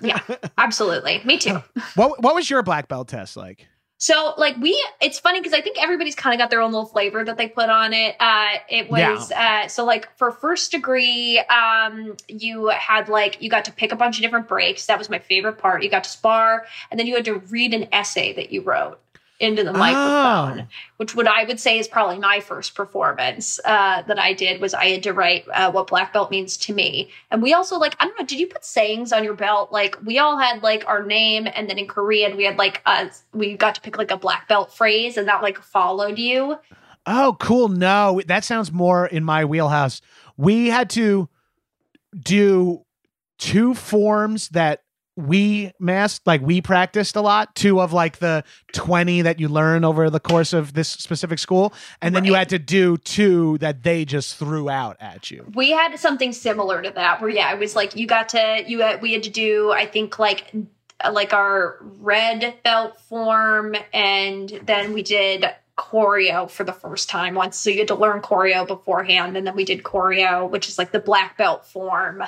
[0.00, 0.20] Yeah,
[0.58, 1.20] absolutely.
[1.24, 1.62] Me too.
[1.96, 3.66] What what was your black belt test like?
[3.98, 6.86] So, like, we, it's funny because I think everybody's kind of got their own little
[6.86, 8.14] flavor that they put on it.
[8.20, 13.64] Uh, it was, uh, so like for first degree, um, you had like, you got
[13.64, 14.86] to pick a bunch of different breaks.
[14.86, 15.82] That was my favorite part.
[15.82, 19.00] You got to spar, and then you had to read an essay that you wrote
[19.38, 20.66] into the microphone, Oh.
[20.96, 24.72] which what I would say is probably my first performance uh, that I did was
[24.72, 27.10] I had to write uh, what black belt means to me.
[27.30, 29.72] And we also like, I don't know, did you put sayings on your belt?
[29.72, 33.08] Like we all had like our name and then in Korean we had like uh
[33.34, 36.56] we got to pick like a black belt phrase and that like followed you.
[37.04, 37.68] Oh, cool.
[37.68, 40.00] No, that sounds more in my wheelhouse.
[40.36, 41.28] We had to
[42.18, 42.84] do
[43.38, 44.82] two forms that
[45.16, 49.84] we masked, like we practiced a lot, two of like the 20 that you learn
[49.84, 51.72] over the course of this specific school.
[52.02, 55.50] And then you had to do two that they just threw out at you.
[55.54, 58.80] We had something similar to that where yeah, it was like you got to you
[58.80, 60.52] had, we had to do I think like
[61.10, 65.46] like our red belt form and then we did
[65.76, 69.54] choreo for the first time once so you had to learn choreo beforehand and then
[69.54, 72.22] we did choreo which is like the black belt form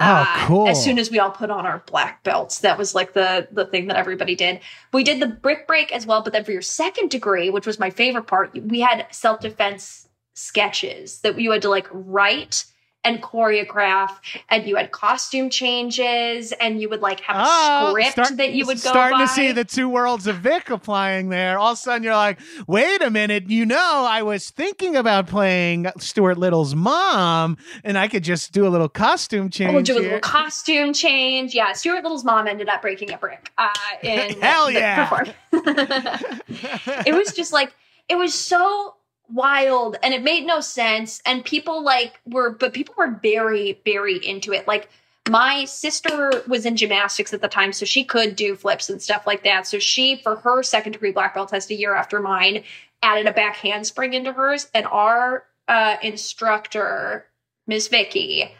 [0.00, 0.68] Oh, uh, cool.
[0.68, 3.66] As soon as we all put on our black belts, that was like the the
[3.66, 4.60] thing that everybody did.
[4.92, 7.78] We did the brick break as well, but then for your second degree, which was
[7.78, 12.64] my favorite part, we had self defense sketches that you had to like write
[13.04, 14.10] and choreograph,
[14.48, 18.52] and you had costume changes, and you would like have a Oh, script start- that
[18.52, 19.24] you would go starting by.
[19.24, 21.58] to see the two worlds of Vic applying there.
[21.58, 22.38] All of a sudden, you're like,
[22.68, 23.50] "Wait a minute!
[23.50, 28.66] You know, I was thinking about playing Stuart Little's mom, and I could just do
[28.66, 31.54] a little costume change." We'll do a here." little costume change.
[31.54, 33.50] Yeah, Stuart Little's mom ended up breaking a brick.
[33.58, 33.68] Uh,
[34.02, 35.24] in Hell yeah.
[35.52, 37.74] it was just like
[38.08, 38.94] it was so
[39.32, 44.16] wild and it made no sense and people like were but people were very very
[44.16, 44.66] into it.
[44.66, 44.88] Like
[45.28, 49.26] my sister was in gymnastics at the time so she could do flips and stuff
[49.26, 49.66] like that.
[49.66, 52.64] So she for her second degree black belt test a year after mine
[53.02, 57.26] added a back handspring into hers and our uh, instructor
[57.66, 58.52] ms vicky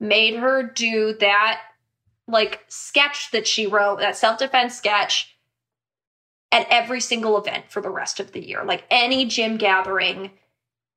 [0.00, 1.60] made her do that
[2.28, 5.35] like sketch that she wrote that self-defense sketch
[6.56, 8.64] at every single event for the rest of the year.
[8.64, 10.30] Like any gym gathering,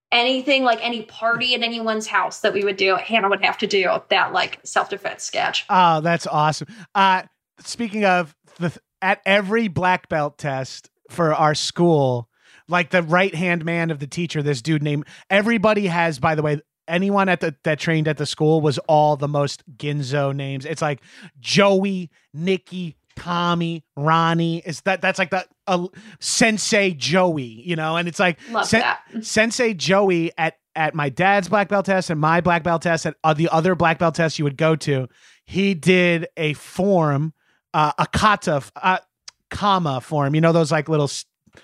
[0.10, 3.68] anything like any party at anyone's house that we would do, Hannah would have to
[3.68, 5.66] do that like self defense sketch.
[5.70, 6.70] Oh, that's awesome.
[6.96, 7.24] Uh,
[7.60, 12.30] speaking of the at every black belt test for our school,
[12.70, 16.42] like the right hand man of the teacher, this dude named everybody has, by the
[16.42, 20.66] way, anyone at the that trained at the school was all the most Ginzo names.
[20.66, 21.02] It's like
[21.42, 24.60] Joey, Nikki, Tommy, Ronnie.
[24.66, 25.88] Is that that's like the uh,
[26.20, 27.98] Sensei Joey, you know?
[27.98, 28.84] And it's like Sen-.
[29.22, 33.16] Sensei Joey at at my dad's black belt test and my black belt test and
[33.24, 35.10] uh, the other black belt test you would go to,
[35.46, 37.34] he did a form,
[37.74, 39.00] uh, a kata, uh,
[39.50, 40.36] kama form.
[40.36, 41.10] You know those like little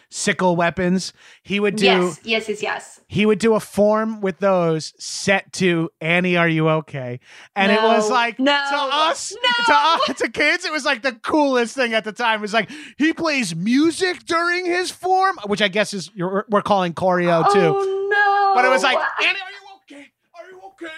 [0.10, 1.14] sickle weapons.
[1.44, 1.86] He would do.
[1.86, 3.02] yes, yes, yes, yes.
[3.08, 7.20] He would do a form with those set to Annie, are you okay?
[7.56, 8.52] And it was like No.
[8.52, 9.66] to us, No.
[9.66, 12.40] to us, to kids, it was like the coolest thing at the time.
[12.40, 16.62] It was like he plays music during his form, which I guess is you're, we're
[16.64, 17.60] calling choreo too.
[17.78, 18.56] Oh no!
[18.56, 20.12] But it was like, Annie, are you okay?
[20.38, 20.94] Are you okay?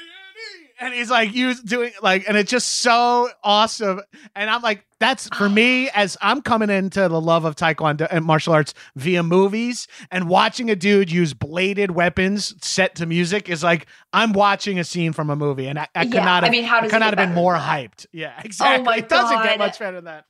[0.79, 4.01] And he's like, you doing like, and it's just so awesome.
[4.35, 8.23] And I'm like, that's for me as I'm coming into the love of Taekwondo and
[8.25, 13.63] martial arts via movies and watching a dude use bladed weapons set to music is
[13.63, 16.49] like I'm watching a scene from a movie, and I, I could Yeah, not have,
[16.49, 18.05] I mean, how does could it not have been more hyped.
[18.11, 18.81] Yeah, oh exactly.
[18.81, 20.25] oh my it doesn't get much better than that.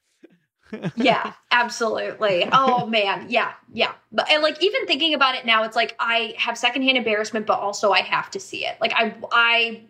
[0.98, 2.48] yeah, absolutely.
[2.52, 3.93] Oh man, yeah, yeah.
[4.12, 7.60] But and like even thinking about it now, it's like I have secondhand embarrassment, but
[7.60, 8.76] also I have to see it.
[8.82, 9.82] Like I, I,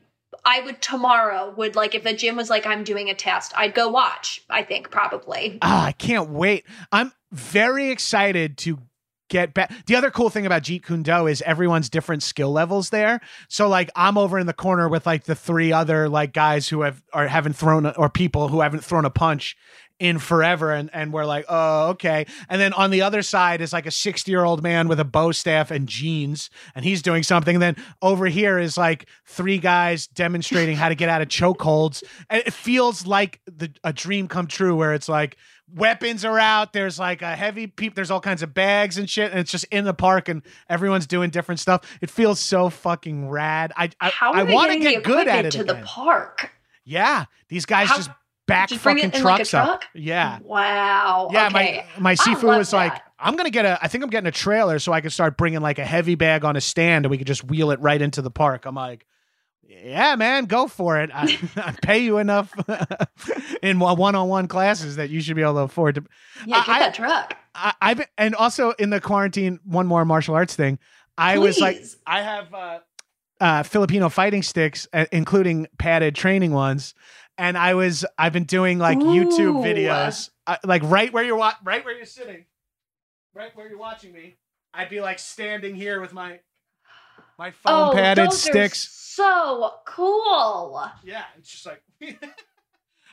[0.45, 3.73] I would tomorrow would like if the gym was like I'm doing a test, I'd
[3.73, 4.41] go watch.
[4.49, 5.59] I think probably.
[5.61, 6.65] Ah, I can't wait.
[6.91, 8.79] I'm very excited to
[9.29, 9.73] get back.
[9.85, 13.19] The other cool thing about Jeet Kune Do is everyone's different skill levels there.
[13.49, 16.81] So like I'm over in the corner with like the three other like guys who
[16.81, 19.55] have or haven't thrown or people who haven't thrown a punch
[19.99, 22.25] in forever and and we're like oh okay.
[22.49, 25.05] And then on the other side is like a 60 year old man with a
[25.05, 27.55] bow staff and jeans and he's doing something.
[27.55, 32.03] And then over here is like three guys demonstrating how to get out of chokeholds.
[32.29, 35.35] And it feels like the a dream come true where it's like
[35.75, 39.31] weapons are out there's like a heavy peep there's all kinds of bags and shit
[39.31, 41.81] and it's just in the park and everyone's doing different stuff.
[42.01, 43.73] It feels so fucking rad.
[43.75, 45.81] I i, I want to get good at it to again.
[45.81, 46.51] the park?
[46.85, 48.09] yeah these guys How- just
[48.47, 51.29] back fucking in like a trucks up yeah Wow.
[51.31, 51.85] yeah, okay.
[51.97, 52.93] my my Sifu was like.
[53.19, 53.79] I'm gonna get a.
[53.81, 56.45] I think I'm getting a trailer so I can start bringing like a heavy bag
[56.45, 58.67] on a stand and we could just wheel it right into the park.
[58.67, 59.07] I'm like,
[59.67, 61.09] yeah, man, go for it.
[61.11, 62.53] I, I pay you enough
[63.63, 66.03] in one-on-one classes that you should be able to afford to.
[66.45, 67.35] yeah, get I- that truck.
[67.55, 70.77] I, I've and also in the quarantine, one more martial arts thing.
[71.17, 72.79] I was like, I have uh,
[73.41, 76.93] uh, Filipino fighting sticks, uh, including padded training ones,
[77.37, 81.53] and I was I've been doing like YouTube videos, uh, like right where you're wa-
[81.63, 82.45] right where you're sitting,
[83.33, 84.37] right where you're watching me.
[84.73, 86.39] I'd be like standing here with my
[87.37, 88.89] my foam oh, padded sticks.
[88.91, 90.83] So cool.
[91.03, 91.83] Yeah, it's just like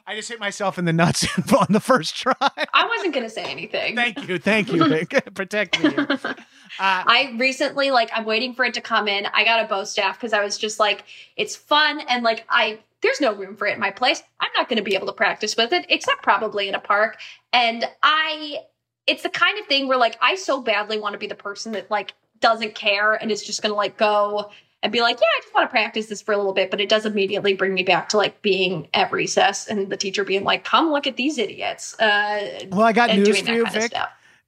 [0.06, 2.34] I just hit myself in the nuts on the first try.
[2.40, 3.96] I wasn't gonna say anything.
[3.96, 4.84] thank you, thank you,
[5.34, 5.94] protect me.
[5.96, 6.34] Uh,
[6.78, 9.26] I recently, like, I'm waiting for it to come in.
[9.32, 11.04] I got a bow staff because I was just like,
[11.36, 14.22] it's fun and like I there's no room for it in my place.
[14.40, 17.18] I'm not going to be able to practice with it except probably in a park.
[17.52, 18.60] And I,
[19.06, 21.72] it's the kind of thing where like I so badly want to be the person
[21.72, 24.50] that like doesn't care and is just going to like go
[24.84, 26.78] and be like, yeah, I just want to practice this for a little bit, but
[26.78, 30.44] it does immediately bring me back to like being at recess and the teacher being
[30.44, 31.98] like, come look at these idiots.
[31.98, 33.94] Uh, well, I got news for you, Vic.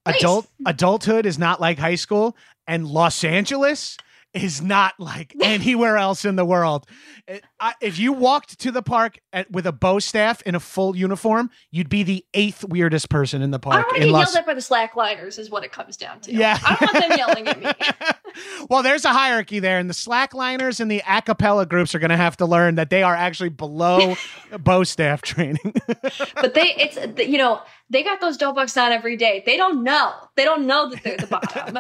[0.05, 2.37] adult adulthood is not like high school
[2.69, 3.97] and los angeles
[4.37, 6.87] is not like anywhere else in the world
[7.27, 10.61] It- I- if you walked to the park at, with a bow staff in a
[10.61, 14.11] full uniform you'd be the eighth weirdest person in the I park don't want to
[14.13, 16.33] los yelled at by the slackliners, is what it comes down to.
[16.33, 18.67] yeah I don't want them yelling at me.
[18.71, 22.11] well there's a hierarchy there and the slackliners and the a cappella groups are going
[22.11, 24.15] to have to learn that they are actually below
[24.61, 25.75] bow staff training
[26.35, 29.43] But they, it's you know, they got those dope bucks on every day.
[29.47, 30.13] They don't know.
[30.37, 31.79] They don't know that they're the bottom.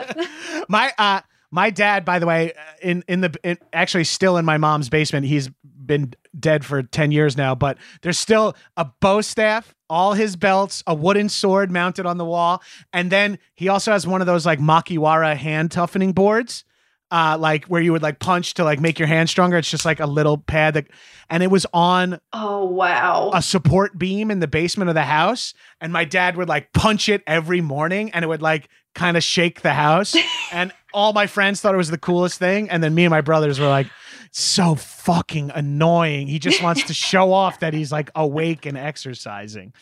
[0.68, 4.44] my uh my dad by the way uh, in in the in, actually still in
[4.44, 5.26] my mom's basement.
[5.26, 10.34] He's been dead for 10 years now but there's still a bow staff all his
[10.36, 12.62] belts a wooden sword mounted on the wall.
[12.92, 16.64] And then he also has one of those like makiwara hand toughening boards
[17.12, 19.56] uh like where you would like punch to like make your hand stronger.
[19.56, 20.86] It's just like a little pad that
[21.30, 23.30] and it was on oh wow.
[23.32, 25.54] a support beam in the basement of the house.
[25.80, 29.22] And my dad would like punch it every morning and it would like kind of
[29.22, 30.16] shake the house.
[30.52, 33.20] And all my friends thought it was the coolest thing and then me and my
[33.20, 33.86] brothers were like
[34.32, 39.72] so fucking annoying he just wants to show off that he's like awake and exercising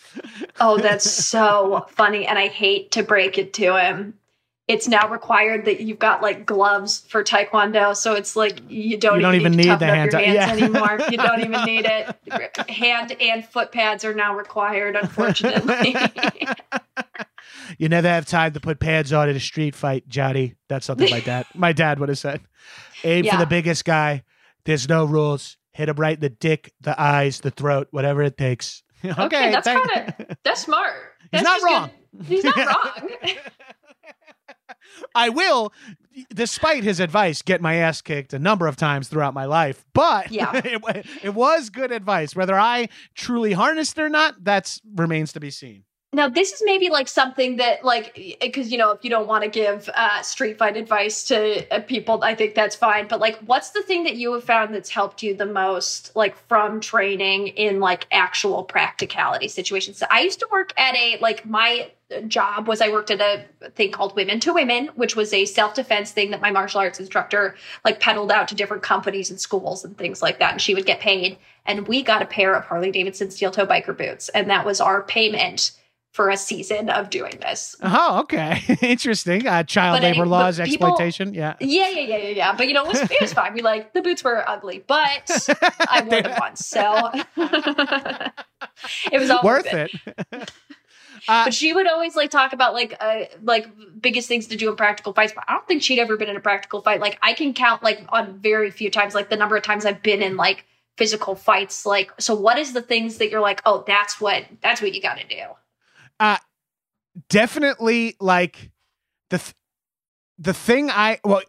[0.60, 2.26] Oh, that's so funny.
[2.26, 4.14] And I hate to break it to him.
[4.66, 9.16] It's now required that you've got like gloves for taekwondo, so it's like you don't,
[9.16, 10.50] You don't even to need the hand hands yeah.
[10.52, 10.98] anymore.
[11.10, 12.70] You don't even need it.
[12.70, 15.94] Hand and foot pads are now required, unfortunately.
[17.78, 21.10] you never have time to put pads on in a street fight johnny that's something
[21.10, 22.40] my dad my dad would have said
[23.04, 24.22] aim for the biggest guy
[24.64, 28.36] there's no rules hit him right in the dick the eyes the throat whatever it
[28.36, 30.94] takes okay, Okay, that's kinda- That's smart.
[31.32, 31.90] He's That's not wrong.
[32.16, 33.10] good- He's not wrong.
[35.14, 35.72] I will,
[36.32, 39.85] despite his advice, get my ass kicked a number of times throughout my life.
[39.93, 40.53] But Yeah.
[40.64, 42.35] it, it was good advice.
[42.37, 45.85] Whether I truly harnessed it or not, that remains to be seen.
[46.14, 49.43] Now, this is maybe like something that, like, because you know, if you don't want
[49.43, 53.09] to give uh, street fight advice to uh, people, I think that's fine.
[53.09, 56.37] But like, what's the thing that you have found that's helped you the most, like,
[56.47, 59.99] from training in like actual practicality situations?
[59.99, 61.91] So I used to work at a like my
[62.22, 65.74] job was I worked at a thing called Women to Women, which was a self
[65.74, 67.54] defense thing that my martial arts instructor
[67.84, 70.86] like peddled out to different companies and schools and things like that, and she would
[70.86, 71.38] get paid.
[71.66, 74.80] And we got a pair of Harley Davidson steel toe biker boots, and that was
[74.80, 75.72] our payment
[76.14, 77.74] for a season of doing this.
[77.82, 79.48] Oh, okay, interesting.
[79.48, 81.34] Uh, child But labor laws, people- exploitation.
[81.34, 82.56] Yeah, Yeah, yeah, yeah, yeah, yeah.
[82.56, 83.52] But you know, it was, it was fine.
[83.52, 85.28] We like the boots were ugly, but
[85.88, 87.10] I wore them once, so
[89.10, 89.90] it was all worth it.
[91.28, 93.66] Uh, But she would always like talk about like uh, like
[94.00, 95.32] biggest things to do in practical fights.
[95.34, 97.00] But I don't think she'd ever been in a practical fight.
[97.00, 100.02] Like I can count like on very few times, like the number of times I've
[100.02, 100.64] been in like
[100.96, 104.80] physical fights like so what is the things that you're like oh that's what that's
[104.80, 105.42] what you got to do
[106.20, 106.36] uh
[107.28, 108.70] definitely like
[109.30, 109.54] the th-
[110.38, 111.42] the thing i well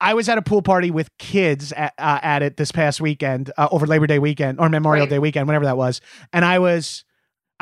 [0.00, 3.52] I was at a pool party with kids at, uh, at it this past weekend
[3.56, 5.10] uh, over Labor Day weekend or Memorial Right.
[5.10, 6.00] Day weekend, whenever that was.
[6.32, 7.04] And I was,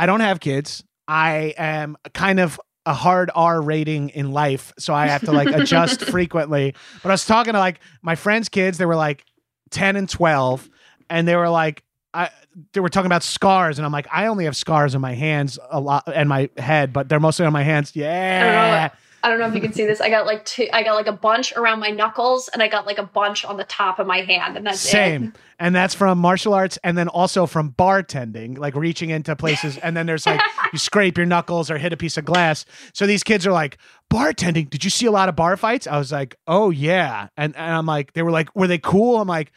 [0.01, 0.83] I don't have kids.
[1.07, 5.49] I am kind of a hard R rating in life, so I have to like
[5.49, 6.75] adjust frequently.
[7.03, 8.79] But I was talking to like my friends' kids.
[8.79, 9.27] They were like
[9.69, 10.71] ten and twelve,
[11.11, 11.83] and they were like,
[12.15, 12.31] I
[12.73, 15.59] they were talking about scars, and I'm like, I only have scars on my hands
[15.71, 17.95] a lot and my head, but they're mostly on my hands.
[17.95, 18.89] Yeah.
[19.23, 20.01] I don't know if you can see this.
[20.01, 20.69] I got like two.
[20.73, 23.57] I got like a bunch around my knuckles, and I got like a bunch on
[23.57, 24.89] the top of my hand, and that's it.
[24.89, 25.25] Same.
[25.25, 25.35] it.
[25.61, 29.77] And that's from martial arts and then also from bartending, like reaching into places.
[29.77, 30.41] And then there's like,
[30.73, 32.65] you scrape your knuckles or hit a piece of glass.
[32.95, 33.77] So these kids are like,
[34.11, 35.87] bartending, did you see a lot of bar fights?
[35.87, 37.29] I was like, oh, yeah.
[37.37, 39.21] And, and I'm like, they were like, were they cool?
[39.21, 39.53] I'm like,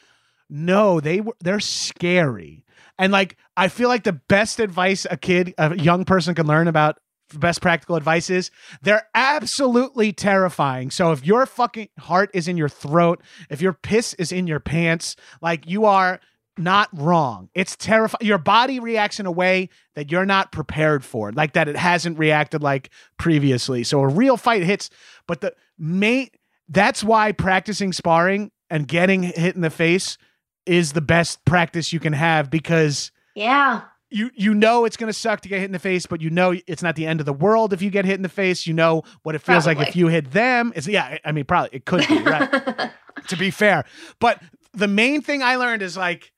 [0.49, 2.65] no, they were, they're scary.
[2.99, 6.67] And like, I feel like the best advice a kid, a young person can learn
[6.67, 6.97] about
[7.39, 10.91] best practical advice is they're absolutely terrifying.
[10.91, 14.59] So if your fucking heart is in your throat, if your piss is in your
[14.59, 16.19] pants, like you are
[16.57, 17.49] not wrong.
[17.55, 18.27] It's terrifying.
[18.27, 22.19] Your body reacts in a way that you're not prepared for, like that it hasn't
[22.19, 23.83] reacted like previously.
[23.83, 24.89] So a real fight hits,
[25.27, 26.37] but the mate
[26.69, 30.17] that's why practicing sparring and getting hit in the face
[30.65, 33.81] is the best practice you can have because Yeah.
[34.13, 36.29] You you know it's going to suck to get hit in the face, but you
[36.29, 38.65] know it's not the end of the world if you get hit in the face.
[38.67, 40.71] You know what it feels like if you hit them.
[40.75, 42.91] It's yeah, I mean probably it could be right
[43.27, 43.85] to be fair.
[44.19, 44.41] But
[44.73, 46.31] the main thing I learned is like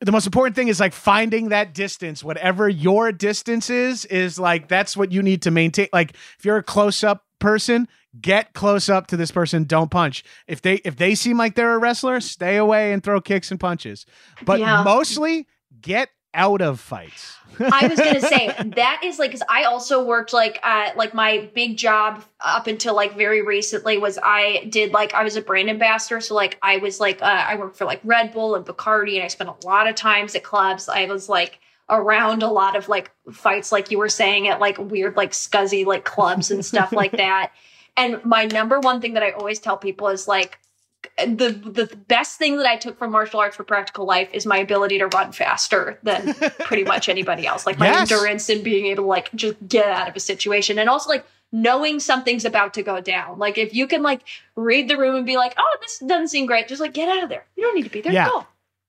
[0.00, 4.68] the most important thing is like finding that distance, whatever your distance is, is like
[4.68, 5.88] that's what you need to maintain.
[5.92, 7.86] Like if you're a close up person,
[8.20, 9.64] get close up to this person.
[9.64, 10.24] Don't punch.
[10.46, 13.60] If they if they seem like they're a wrestler, stay away and throw kicks and
[13.60, 14.06] punches.
[14.44, 14.82] But Yeah.
[14.82, 15.46] mostly
[15.80, 17.36] get out of fights.
[17.58, 21.50] I was gonna say that is like because I also worked like uh like my
[21.54, 25.70] big job up until like very recently was I did like I was a brand
[25.70, 26.20] ambassador.
[26.20, 29.24] So like I was like uh, I worked for like Red Bull and Bacardi and
[29.24, 30.88] I spent a lot of times at clubs.
[30.88, 31.58] I was like
[31.88, 35.86] around a lot of like fights like you were saying at like weird like scuzzy
[35.86, 37.52] like clubs and stuff like that.
[37.96, 40.58] And my number one thing that I always tell people is like
[41.18, 44.58] the the best thing that I took from martial arts for practical life is my
[44.58, 47.64] ability to run faster than pretty much anybody else.
[47.66, 48.10] Like my Yes.
[48.10, 51.26] endurance and being able to like just get out of a situation and also like
[51.52, 53.38] knowing something's about to go down.
[53.38, 54.22] Like if you can like
[54.56, 57.22] read the room and be like, oh, this doesn't seem great, just like get out
[57.22, 57.46] of there.
[57.56, 58.12] You don't need to be there.
[58.12, 58.28] Yeah.
[58.28, 58.40] Go.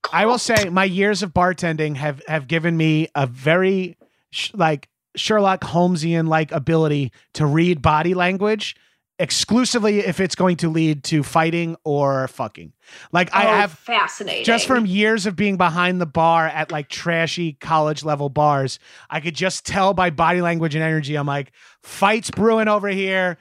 [0.02, 0.10] Go.
[0.12, 3.96] I will say my years of bartending have have given me a very
[4.30, 8.76] sh- like Sherlock Holmesian like ability to read body language
[9.18, 12.72] exclusively if it's going to lead to fighting or fucking.
[13.12, 14.44] Like I Oh, have fascinating.
[14.44, 18.78] just from years of being behind the bar at like trashy college level bars,
[19.10, 21.16] I could just tell by body language and energy.
[21.16, 21.52] I'm like,
[21.82, 23.38] fights brewing over here.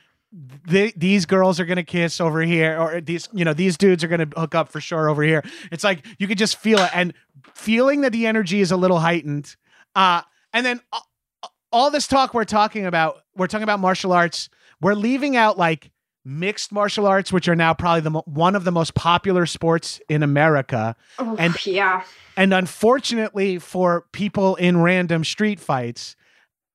[0.69, 4.07] Th- these girls are gonna kiss over here, or these, you know, these dudes are
[4.09, 5.41] gonna hook up for sure over here.
[5.71, 7.13] It's like you could just feel it, and
[7.53, 9.55] feeling that the energy is a little heightened.
[9.95, 10.21] Uh,
[10.53, 14.49] and then a- all this talk we're talking about, we're talking about martial arts.
[14.81, 15.91] We're leaving out like
[16.25, 20.01] mixed martial arts, which are now probably the mo- one of the most popular sports
[20.09, 20.95] in America.
[21.21, 22.03] Oof, and- yeah.
[22.35, 26.15] And unfortunately for people in random street fights,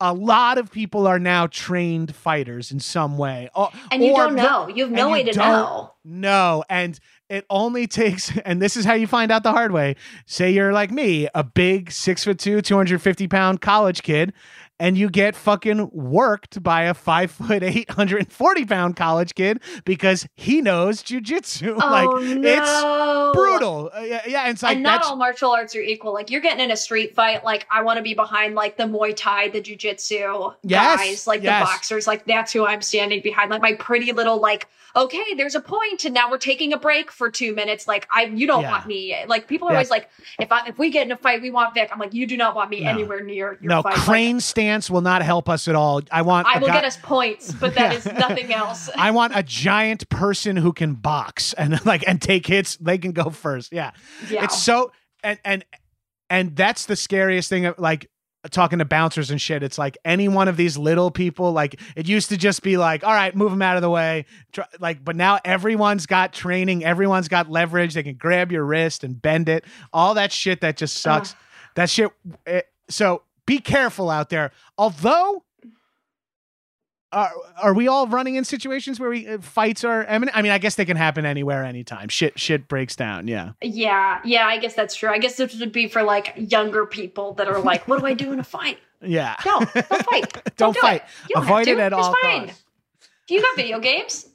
[0.00, 3.48] a lot of people are now trained fighters in some way.
[3.54, 4.66] Or- And you don't know.
[4.68, 5.92] You have no way to know.
[6.04, 6.98] No, and
[7.28, 9.94] it only takes, and this is how you find out the hard way.
[10.26, 14.32] Say you're like me, a big six foot two, 250 pound college kid,
[14.82, 19.32] and you get fucking worked by a five foot eight hundred and forty pound college
[19.36, 21.78] kid because he knows jujitsu.
[21.82, 22.42] Oh like, no.
[22.48, 23.90] it's brutal.
[23.96, 26.12] Uh, yeah, yeah, it's like and not all martial arts are equal.
[26.12, 28.84] Like you're getting in a street fight, like I want to be behind like the
[28.84, 31.60] Muay Thai, the Jiu-Jitsu Yes, guys, like yes.
[31.60, 32.06] the boxers.
[32.08, 33.50] Like that's who I'm standing behind.
[33.50, 37.10] Like my pretty little like, okay, there's a point, and now we're taking a break
[37.10, 37.86] for two minutes.
[37.86, 38.72] Like I, you don't Yeah.
[38.72, 39.14] want me.
[39.26, 39.76] Like people are Yeah.
[39.78, 40.08] always like,
[40.38, 41.90] if I if we get in a fight, we want Vic.
[41.92, 42.90] I'm like, you do not want me No.
[42.90, 43.94] anywhere near your no fight.
[43.96, 44.40] Like, crane
[44.90, 46.00] will not help us at all.
[46.10, 48.88] I want I will guy- get us points, but that is nothing else.
[48.96, 52.76] I want a giant person who can box and like and take hits.
[52.76, 53.72] They can go first.
[53.72, 53.92] Yeah.
[54.28, 54.44] yeah.
[54.44, 54.92] It's so
[55.22, 55.64] and and
[56.30, 58.08] and that's the scariest thing like
[58.50, 59.62] talking to bouncers and shit.
[59.62, 63.04] It's like any one of these little people, like it used to just be like,
[63.04, 64.24] all right, move them out of the way.
[64.52, 67.94] Try, like, but now everyone's got training, everyone's got leverage.
[67.94, 69.64] They can grab your wrist and bend it.
[69.92, 71.36] All that shit that just sucks.
[71.76, 72.10] That shit.
[72.46, 73.22] It, so
[73.56, 74.50] be careful out there.
[74.78, 75.44] Although
[77.12, 77.30] are,
[77.62, 80.34] are we all running in situations where we uh, fights are imminent?
[80.36, 82.08] I mean, I guess they can happen anywhere, anytime.
[82.08, 83.28] Shit, shit breaks down.
[83.28, 83.52] Yeah.
[83.60, 85.10] Yeah, yeah, I guess that's true.
[85.10, 88.14] I guess this would be for like younger people that are like, "What do I
[88.14, 89.34] do in a fight?" Yeah.
[89.44, 90.32] No, don't fight.
[90.44, 91.02] Don't, Don't do fight.
[91.28, 91.36] it.
[91.36, 92.46] Avoid have it at It's all fine.
[92.46, 92.62] costs.
[93.26, 94.28] Do you got video games?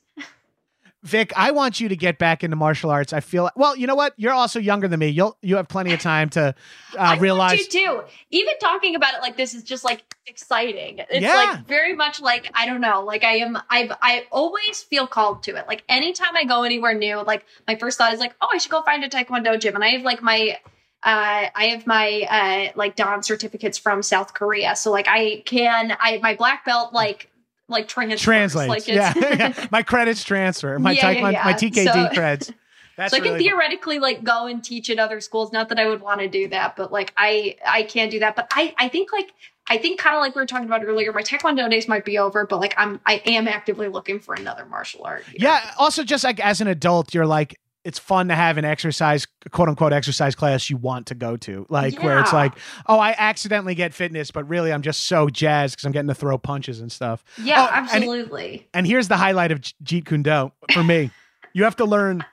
[1.03, 3.14] Vic, I want you to get back into martial arts.
[3.14, 3.76] I feel well.
[3.76, 4.14] You know what?
[4.18, 5.07] You're also younger than me.
[5.10, 6.53] You'll you have plenty of time to uh,
[6.99, 7.60] I realize.
[7.60, 8.02] you too.
[8.32, 10.98] Even talking about it like this is just like exciting.
[11.10, 11.36] It's Yeah.
[11.36, 13.03] like very much like I don't know.
[13.03, 13.57] Like I am.
[13.69, 15.68] I've I always feel called to it.
[15.68, 18.72] Like anytime I go anywhere new, like my first thought is like, oh, I should
[18.72, 20.57] go find a taekwondo gym, and I have like my.
[21.03, 25.95] Uh, I have my uh, like Dan certificates from South Korea, so like I can
[25.99, 27.30] I my black belt like
[27.68, 28.22] like transfers.
[28.22, 28.69] translates.
[28.69, 29.65] Like yeah, yeah.
[29.72, 30.77] My credits transfer.
[30.80, 31.44] My Yeah, yeah, taekwondo, yeah.
[31.44, 32.53] my TKD So- creds.
[32.98, 33.52] That's so I can really cool.
[33.52, 35.52] theoretically like go and teach at other schools.
[35.53, 38.35] Not that I would want to do that, but like I I can't do that.
[38.35, 39.31] But I I think like
[39.68, 42.18] I think kind of like we were talking about earlier, my taekwondo days might be
[42.18, 45.23] over, but like I'm I am actively looking for another martial art.
[45.26, 45.35] here.
[45.38, 45.73] Yeah.
[45.77, 49.70] Also, just like as an adult, you're like, it's fun to have an exercise, quote
[49.70, 51.66] unquote, exercise class you want to go to.
[51.70, 52.52] Like where it's like,
[52.86, 56.14] oh, I accidentally get fitness, but really I'm just so jazzed because I'm getting to
[56.14, 57.24] throw punches and stuff.
[57.42, 58.68] yeah, Oh, absolutely.
[58.74, 61.12] And here's the highlight of Jeet Kune Do for me.
[61.54, 62.26] you have to learn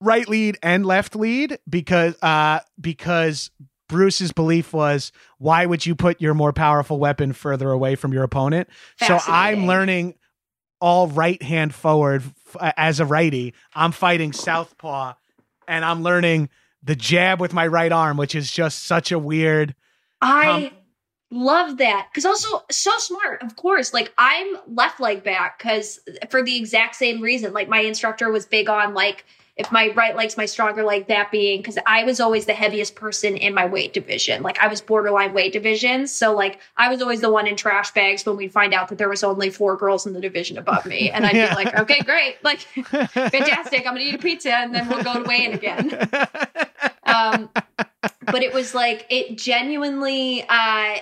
[0.00, 3.50] right lead and left lead because uh because
[3.90, 8.22] Bruce's belief was why would you put your more powerful weapon further away from your
[8.22, 8.70] opponent?
[9.06, 10.14] So I'm learning
[10.80, 12.22] all right hand forward
[12.60, 13.54] as a righty.
[13.74, 15.14] I'm fighting southpaw
[15.68, 16.48] and I'm learning
[16.82, 19.74] the jab with my right arm, which is just such a weird
[20.22, 20.72] I
[21.30, 23.42] love that because also so smart.
[23.42, 27.52] Of course, like I'm left leg back because for the exact same reason.
[27.52, 29.24] Like my instructor was big on like
[29.60, 32.94] if my right leg's my stronger leg, that being because I was always the heaviest
[32.96, 34.42] person in my weight division.
[34.42, 37.92] Like I was borderline weight division, so like I was always the one in trash
[37.92, 40.86] bags when we'd find out that there was only four girls in the division above
[40.86, 41.50] me, and I'd Yeah.
[41.50, 42.60] be like, okay, great, like
[43.12, 43.86] fantastic.
[43.86, 46.10] I'm gonna eat a pizza and then we'll go to weigh in again.
[47.04, 47.48] Um
[48.30, 50.96] but it was like it genuinely uh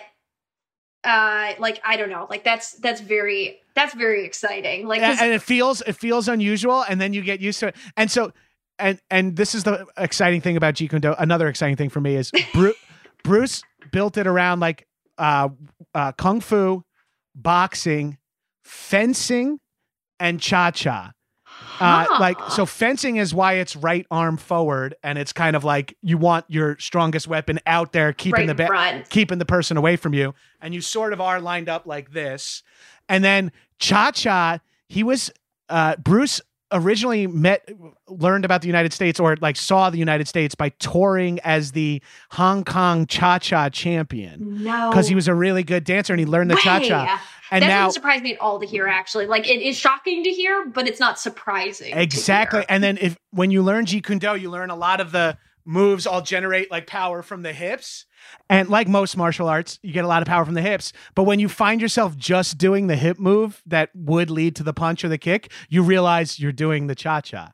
[1.05, 2.27] uh like i don't know.
[2.29, 4.87] Like that's that's very that's very exciting.
[4.87, 7.77] Like and it feels it feels unusual and then you get used to it.
[7.97, 8.33] And so
[8.79, 12.01] and and this is the exciting thing about Jeet Kune Do another exciting thing for
[12.01, 12.77] me is Bruce,
[13.25, 14.87] Bruce built it around like
[15.19, 15.49] uh,
[15.95, 16.85] uh kung fu
[17.35, 18.19] boxing
[18.65, 19.59] fencing
[20.21, 21.13] and cha-cha.
[21.81, 22.17] Uh, Huh.
[22.21, 26.19] like so fencing is why it's right arm forward and it's kind of like you
[26.19, 28.67] want your strongest weapon out there keeping right the ba-
[29.11, 32.65] keeping the person away from you and you sort of are lined up like this.
[33.09, 35.31] And then cha-cha he was
[35.69, 36.41] uh bruce
[36.73, 37.69] originally met
[38.09, 42.03] learned about the united states or like saw the united states by touring as the
[42.31, 44.63] hong kong cha-cha champion.
[44.63, 44.91] No.
[44.91, 47.23] Because he was a really good dancer and he learned the cha-cha.
[47.51, 49.27] And that now doesn't surprise me at all to hear actually.
[49.27, 52.65] Like it is shocking to hear but it's not surprising Exactly.
[52.69, 55.39] And then if when you learn Jeet Kune Do, you learn a lot of the
[55.69, 58.07] moves all generate like power from the hips.
[58.49, 60.93] And like most martial arts, you get a lot of power from the hips.
[61.15, 64.73] But when you find yourself just doing the hip move that would lead to the
[64.73, 67.53] punch or the kick, you realize you're doing the cha-cha.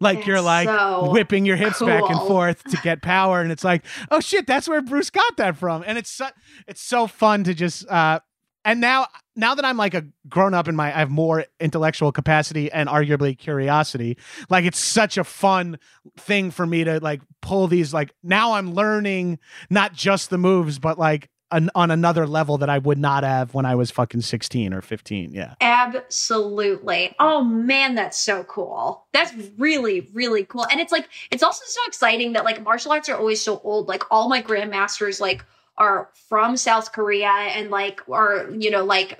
[0.00, 3.64] Like you're like so whipping your hips back and forth to get power, and it's
[3.64, 6.28] like, oh shit, that's where Bruce got that from, and it's so,
[6.68, 8.20] it's so fun to just uh,
[8.64, 9.06] and now
[9.36, 12.88] now that I'm like a grown up in my I have more intellectual capacity and
[12.88, 14.18] arguably curiosity,
[14.50, 15.78] like it's such a fun
[16.16, 19.38] thing for me to like pull these like now I'm learning
[19.70, 23.54] not just the moves but like an, on another level that I would not have
[23.54, 25.32] when I was fucking 16 or 15.
[25.32, 25.54] Yeah.
[25.60, 27.14] Absolutely.
[27.18, 29.06] Oh man, that's so cool.
[29.12, 30.66] That's really, really cool.
[30.70, 33.88] And it's like, it's also so exciting that like martial arts are always so old.
[33.88, 35.44] Like all my grandmasters, like,
[35.78, 39.18] are from South Korea and like are, you know, like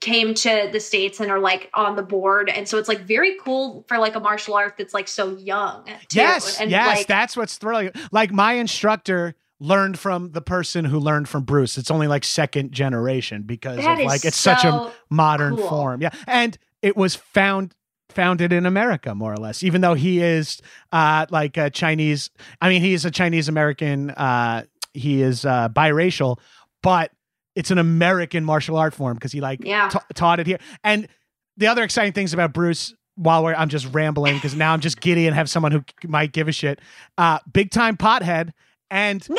[0.00, 2.48] came to the States and are like on the board.
[2.48, 5.84] And so it's like very cool for like a martial art that's like so young.
[6.08, 6.18] Too.
[6.18, 7.92] Yes, And yes, like, that's what's thrilling.
[8.10, 11.76] Like my instructor learned from the person who learned from Bruce.
[11.76, 15.68] It's only like second generation because of like it's such a modern cool.
[15.68, 16.00] form.
[16.00, 16.10] Yeah.
[16.26, 17.74] And it was found
[18.08, 22.30] founded in America more or less, even though he is uh like a Chinese
[22.60, 24.64] I mean he is a Chinese American uh
[24.94, 26.38] he is uh biracial,
[26.82, 27.10] but
[27.56, 29.88] it's an American martial art form because he like Yeah.
[29.88, 30.58] ta- taught it here.
[30.84, 31.08] And
[31.56, 35.00] the other exciting things about Bruce while we're I'm just rambling because now I'm just
[35.00, 36.80] giddy and have someone who might give a shit.
[37.18, 38.52] Uh big time pothead
[38.90, 39.36] and No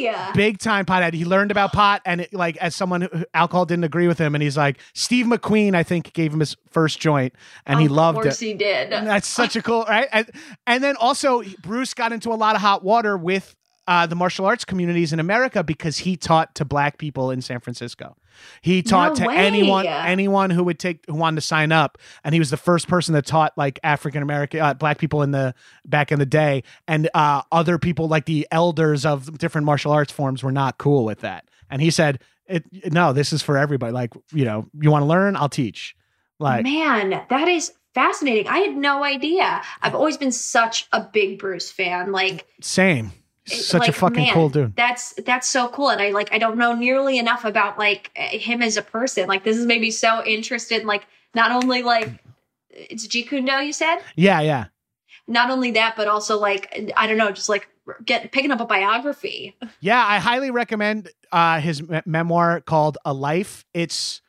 [0.00, 0.14] way.
[0.34, 1.12] big time pothead.
[1.14, 4.34] He learned about pot, and it, like as someone who alcohol didn't agree with him,
[4.34, 7.34] and he's like Steve McQueen, I think, gave him his first joint,
[7.66, 8.20] and he loved it.
[8.20, 8.92] of course he did.
[8.92, 10.08] And that's such a cool right.
[10.12, 10.28] And,
[10.66, 13.54] and then also Bruce got into a lot of hot water with
[13.86, 17.60] uh, the martial arts communities in America because he taught to black people in San
[17.60, 18.16] Francisco.
[18.62, 19.36] He taught No to way.
[19.36, 22.88] anyone anyone who would take who wanted to sign up, and he was the first
[22.88, 25.54] person that taught like African American uh, black people in the
[25.84, 30.12] back in the day, and uh, other people like the elders of different martial arts
[30.12, 31.44] forms were not cool with that.
[31.70, 33.92] And he said, "It no, this is for everybody.
[33.92, 35.94] Like you know, you want to learn, I'll teach."
[36.40, 38.48] Like Man, that is fascinating.
[38.48, 39.62] I had no idea.
[39.80, 42.10] I've always been such a big Bruce fan.
[42.10, 43.12] Like same,
[43.46, 44.74] such a fucking man, cool dude.
[44.76, 48.62] That's that's so cool, and I like I don't know nearly enough about like him
[48.62, 49.28] as a person.
[49.28, 50.84] Like this is maybe so interested.
[50.84, 52.10] Like not only like
[52.70, 53.98] it's Jeet Kune Do, you said.
[54.16, 54.66] Yeah, yeah.
[55.26, 57.68] Not only that, but also like I don't know, just like
[58.04, 59.56] get picking up a biography.
[59.80, 63.64] Yeah, I highly recommend uh, his me- memoir called A Life.
[63.74, 64.22] It's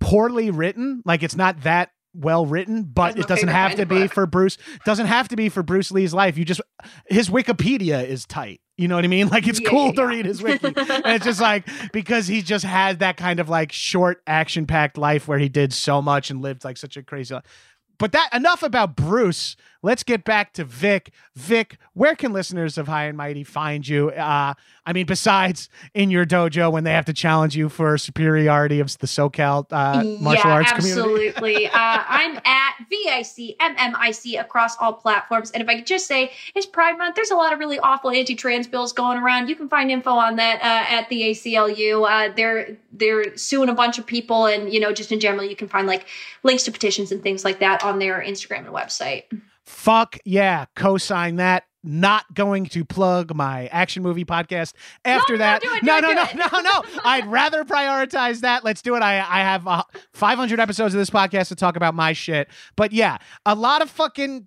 [0.00, 4.12] poorly written, like it's not that well written, but it doesn't have to be book.
[4.12, 4.58] for Bruce.
[4.84, 6.36] Doesn't have to be for Bruce Lee's life.
[6.36, 6.60] You just
[7.08, 8.60] his Wikipedia is tight.
[8.76, 9.28] You know what I mean?
[9.30, 12.42] Like it's Yeah, cool yeah, to read his wiki, and it's just like because he
[12.42, 16.30] just had that kind of like short action packed life where he did so much
[16.30, 17.44] and lived like such a crazy life.
[18.00, 19.56] But that enough about Bruce.
[19.82, 21.10] Let's get back to Vic.
[21.36, 24.10] Vic, where can listeners of High and Mighty find you?
[24.10, 24.52] Uh,
[24.84, 28.96] I mean, besides in your dojo when they have to challenge you for superiority of
[28.98, 31.28] the SoCal uh, martial yeah, arts community.
[31.28, 31.66] absolutely.
[31.68, 35.50] uh, I'm at VIC across all platforms.
[35.52, 37.14] And if I could just say, it's Pride Month.
[37.14, 39.48] There's a lot of really awful anti-trans bills going around.
[39.48, 42.08] You can find info on that uh, at the ACLU.
[42.08, 45.56] Uh, they're they're suing a bunch of people, and you know, just in general, you
[45.56, 46.06] can find like
[46.42, 49.24] links to petitions and things like that on their Instagram and website.
[49.66, 51.64] Fuck yeah, co-sign that.
[51.82, 54.74] Not going to plug my action movie podcast
[55.06, 55.62] after no, that.
[55.62, 56.82] do it, do no, it, no, no, no, no.
[57.04, 58.64] I'd rather prioritize that.
[58.64, 59.02] Let's do it.
[59.02, 62.48] I I have uh, 500 episodes of this podcast to talk about my shit.
[62.76, 64.46] But yeah, a lot of fucking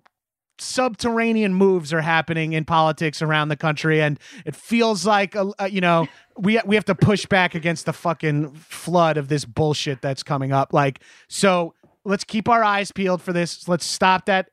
[0.58, 5.64] subterranean moves are happening in politics around the country and it feels like uh, uh,
[5.64, 6.06] you know
[6.38, 10.52] we we have to push back against the fucking flood of this bullshit that's coming
[10.52, 11.74] up like so
[12.04, 13.68] let's keep our eyes peeled for this.
[13.68, 14.48] Let's stop that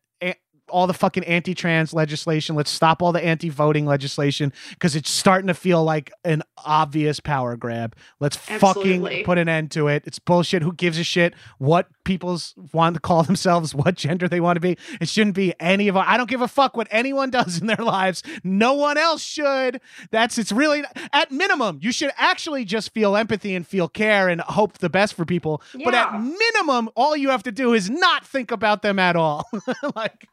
[0.71, 2.55] all the fucking anti-trans legislation.
[2.55, 7.55] Let's stop all the anti-voting legislation because it's starting to feel like an obvious power
[7.55, 7.95] grab.
[8.19, 8.99] Let's Absolutely.
[8.99, 10.03] fucking put an end to it.
[10.05, 10.63] It's bullshit.
[10.63, 14.61] Who gives a shit what people's want to call themselves what gender they want to
[14.61, 14.77] be?
[14.99, 17.67] It shouldn't be any of our i don't give a fuck what anyone does in
[17.67, 18.23] their lives.
[18.43, 19.81] No one else should.
[20.11, 20.83] That's it's really
[21.13, 25.13] at minimum you should actually just feel empathy and feel care and hope the best
[25.13, 25.61] for people.
[25.83, 29.49] But at minimum all you have to do is not think about them at all.
[29.95, 30.27] Like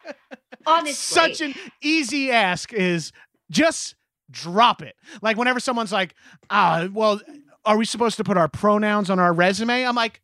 [0.67, 3.13] Honestly, such an easy ask is
[3.51, 3.95] just
[4.31, 4.95] drop it.
[5.23, 6.15] Like whenever someone's like,
[6.51, 7.21] ah, well,
[7.65, 9.85] are we supposed to put our pronouns on our resume?
[9.85, 10.21] I'm like,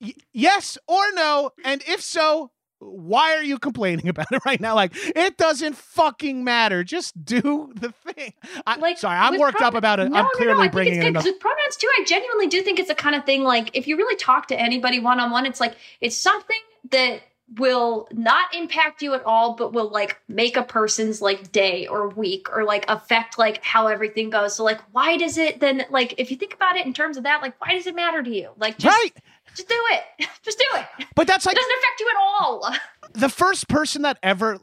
[0.00, 1.50] "Y- yes or no.
[1.64, 4.74] And if so, why are you complaining about it right now?
[4.74, 6.84] Like, it doesn't fucking matter.
[6.84, 8.32] Just do the thing.
[8.66, 10.10] I, like sorry, I'm worked up about it.
[10.10, 11.32] No, I'm clearly no, I bringing think in it's good.
[11.34, 13.44] With pronouns too, I genuinely do think it's a kind of thing.
[13.44, 17.22] Like if you really talk to anybody one on one, it's like it's something that
[17.54, 22.08] will not impact you at all, but will like make a person's like day or
[22.08, 24.56] week or like affect like how everything goes.
[24.56, 27.22] So like, why does it then like if you think about it in terms of
[27.22, 28.50] that, like why does it matter to you?
[28.56, 29.12] Like just right.
[29.54, 31.06] just do it, just do it.
[31.14, 32.74] But that's like It doesn't affect you at all.
[33.12, 34.58] the first person that ever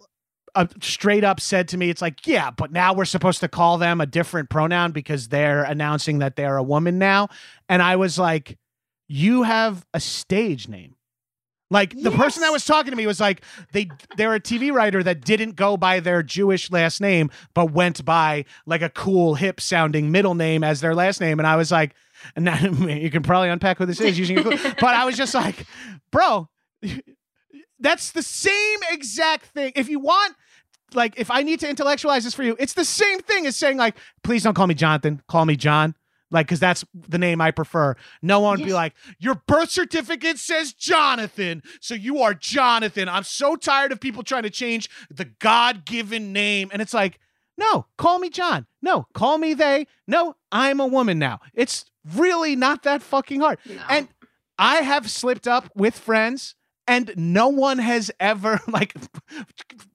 [0.56, 3.78] uh, straight up said to me, it's like, yeah, but now we're supposed to call
[3.78, 7.30] them a different pronoun because they're announcing that they're a woman now.
[7.70, 8.58] And I was like,
[9.08, 10.96] you have a stage name.
[11.74, 13.42] Like the person that was talking to me was like,
[13.72, 18.06] they they're a TV writer that didn't go by their Jewish last name, but went
[18.06, 21.40] by like a cool, hip sounding middle name as their last name.
[21.40, 21.96] And I was like,
[22.36, 25.34] and now you can probably unpack who this is using your but I was just
[25.34, 25.66] like,
[26.12, 26.48] bro,
[27.80, 29.74] that's the same exact thing.
[29.76, 30.36] If you want,
[30.94, 33.78] like, if I need to intellectualize this for you, it's the same thing as saying,
[33.78, 35.96] like, please don't call me Jonathan, call me John.
[36.34, 37.96] Like, because that's the name I prefer.
[38.22, 43.08] No one would be like, your birth certificate says Jonathan, so you are Jonathan.
[43.08, 46.70] I'm so tired of people trying to change the God given name.
[46.74, 47.20] And it's like,
[47.56, 48.66] no, call me John.
[48.82, 49.86] No, call me they.
[50.08, 51.40] No, I'm a woman now.
[51.54, 51.86] It's
[52.16, 53.60] really not that fucking hard.
[53.66, 53.82] No.
[53.88, 54.08] And
[54.58, 56.56] I have slipped up with friends
[56.88, 58.94] and no one has ever like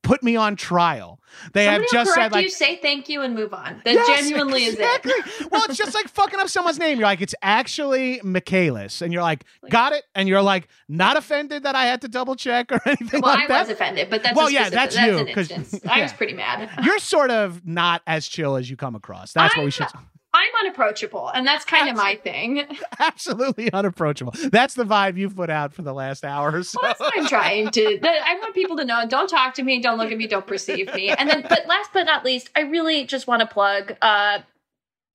[0.02, 1.20] put me on trial.
[1.52, 3.82] They Somebody have just said like you, say thank you, and move on.
[3.84, 5.12] That Yes, genuinely exactly.
[5.12, 5.50] is it.
[5.52, 6.98] well, it's just like fucking up someone's name.
[6.98, 9.02] You're like, it's actually Michaelis.
[9.02, 10.04] And you're like, got it.
[10.14, 13.44] And you're like, not offended that I had to double check or anything Well, like
[13.44, 13.60] I that.
[13.60, 15.84] was offended, but that's Well, a yeah, that's that's you, an 'cause- instance.
[15.88, 16.70] I was pretty mad.
[16.82, 19.32] You're sort of not as chill as you come across.
[19.32, 19.86] That's what we should.
[20.38, 22.64] I'm unapproachable, and that's kind of my thing.
[22.98, 24.32] Absolutely unapproachable.
[24.50, 26.78] That's the vibe you've put out for the last hour or so.
[26.80, 27.98] Well, that's what I'm trying to.
[28.00, 29.04] That I want people to know.
[29.08, 29.80] Don't talk to me.
[29.80, 30.26] Don't look at me.
[30.28, 31.10] Don't perceive me.
[31.10, 34.38] And then, but last but not least, I really just want to plug uh,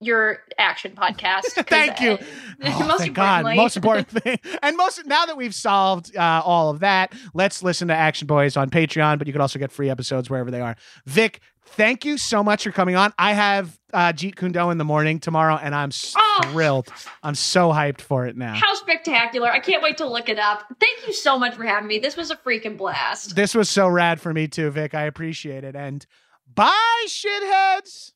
[0.02, 1.44] your action podcast.
[1.68, 2.18] Thank you.
[2.66, 3.44] Oh, most thank God.
[3.58, 4.40] Most important thing.
[4.62, 8.56] And most now that we've solved uh, all of that, let's listen to Action Boyz
[8.56, 10.78] on Patreon, but you can also get free episodes wherever they are.
[11.06, 13.14] Vic, thank you so much for coming on.
[13.18, 16.40] I have uh, Jeet Kune Do in the morning tomorrow, and I'm s- Oh.
[16.46, 16.88] thrilled.
[17.22, 18.54] I'm so hyped for it now.
[18.56, 19.52] How spectacular!
[19.52, 20.64] I can't wait to look it up.
[20.80, 22.00] Thank you so much for having me.
[22.00, 23.36] This was a freaking blast.
[23.36, 24.94] This was so rad for me too, Vic.
[24.96, 25.76] I appreciate it.
[25.76, 26.06] And
[26.54, 28.12] bye, shitheads.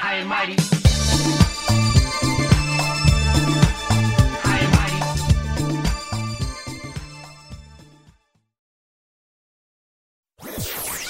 [0.00, 1.47] High and mighty.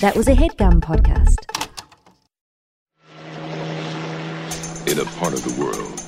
[0.00, 1.44] That was a headgum podcast.
[4.86, 6.07] in a part of the world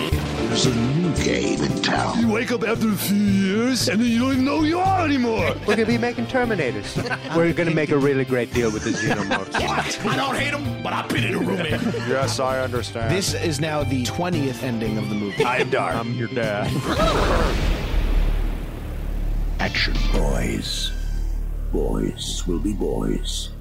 [0.51, 2.19] There's a new game in town.
[2.19, 4.79] You wake up after a few years, and then you don't even know who you
[4.79, 5.55] are anymore.
[5.65, 6.97] We're gonna be making Terminators.
[7.37, 9.53] We're gonna make a really great deal with the Xenomorphs.
[10.03, 10.11] What?
[10.11, 11.55] I don't hate them, but I've been in a room.
[11.55, 13.15] yes, I understand.
[13.15, 15.41] This is now the 20th ending of the movie.
[15.41, 15.95] I am dark.
[15.95, 16.67] I'm um, your dad.
[19.61, 20.91] Action boys.
[21.71, 23.51] Boys will be boys.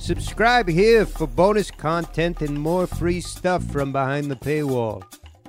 [0.00, 5.04] Subscribe here for bonus content and more free stuff from behind the paywall.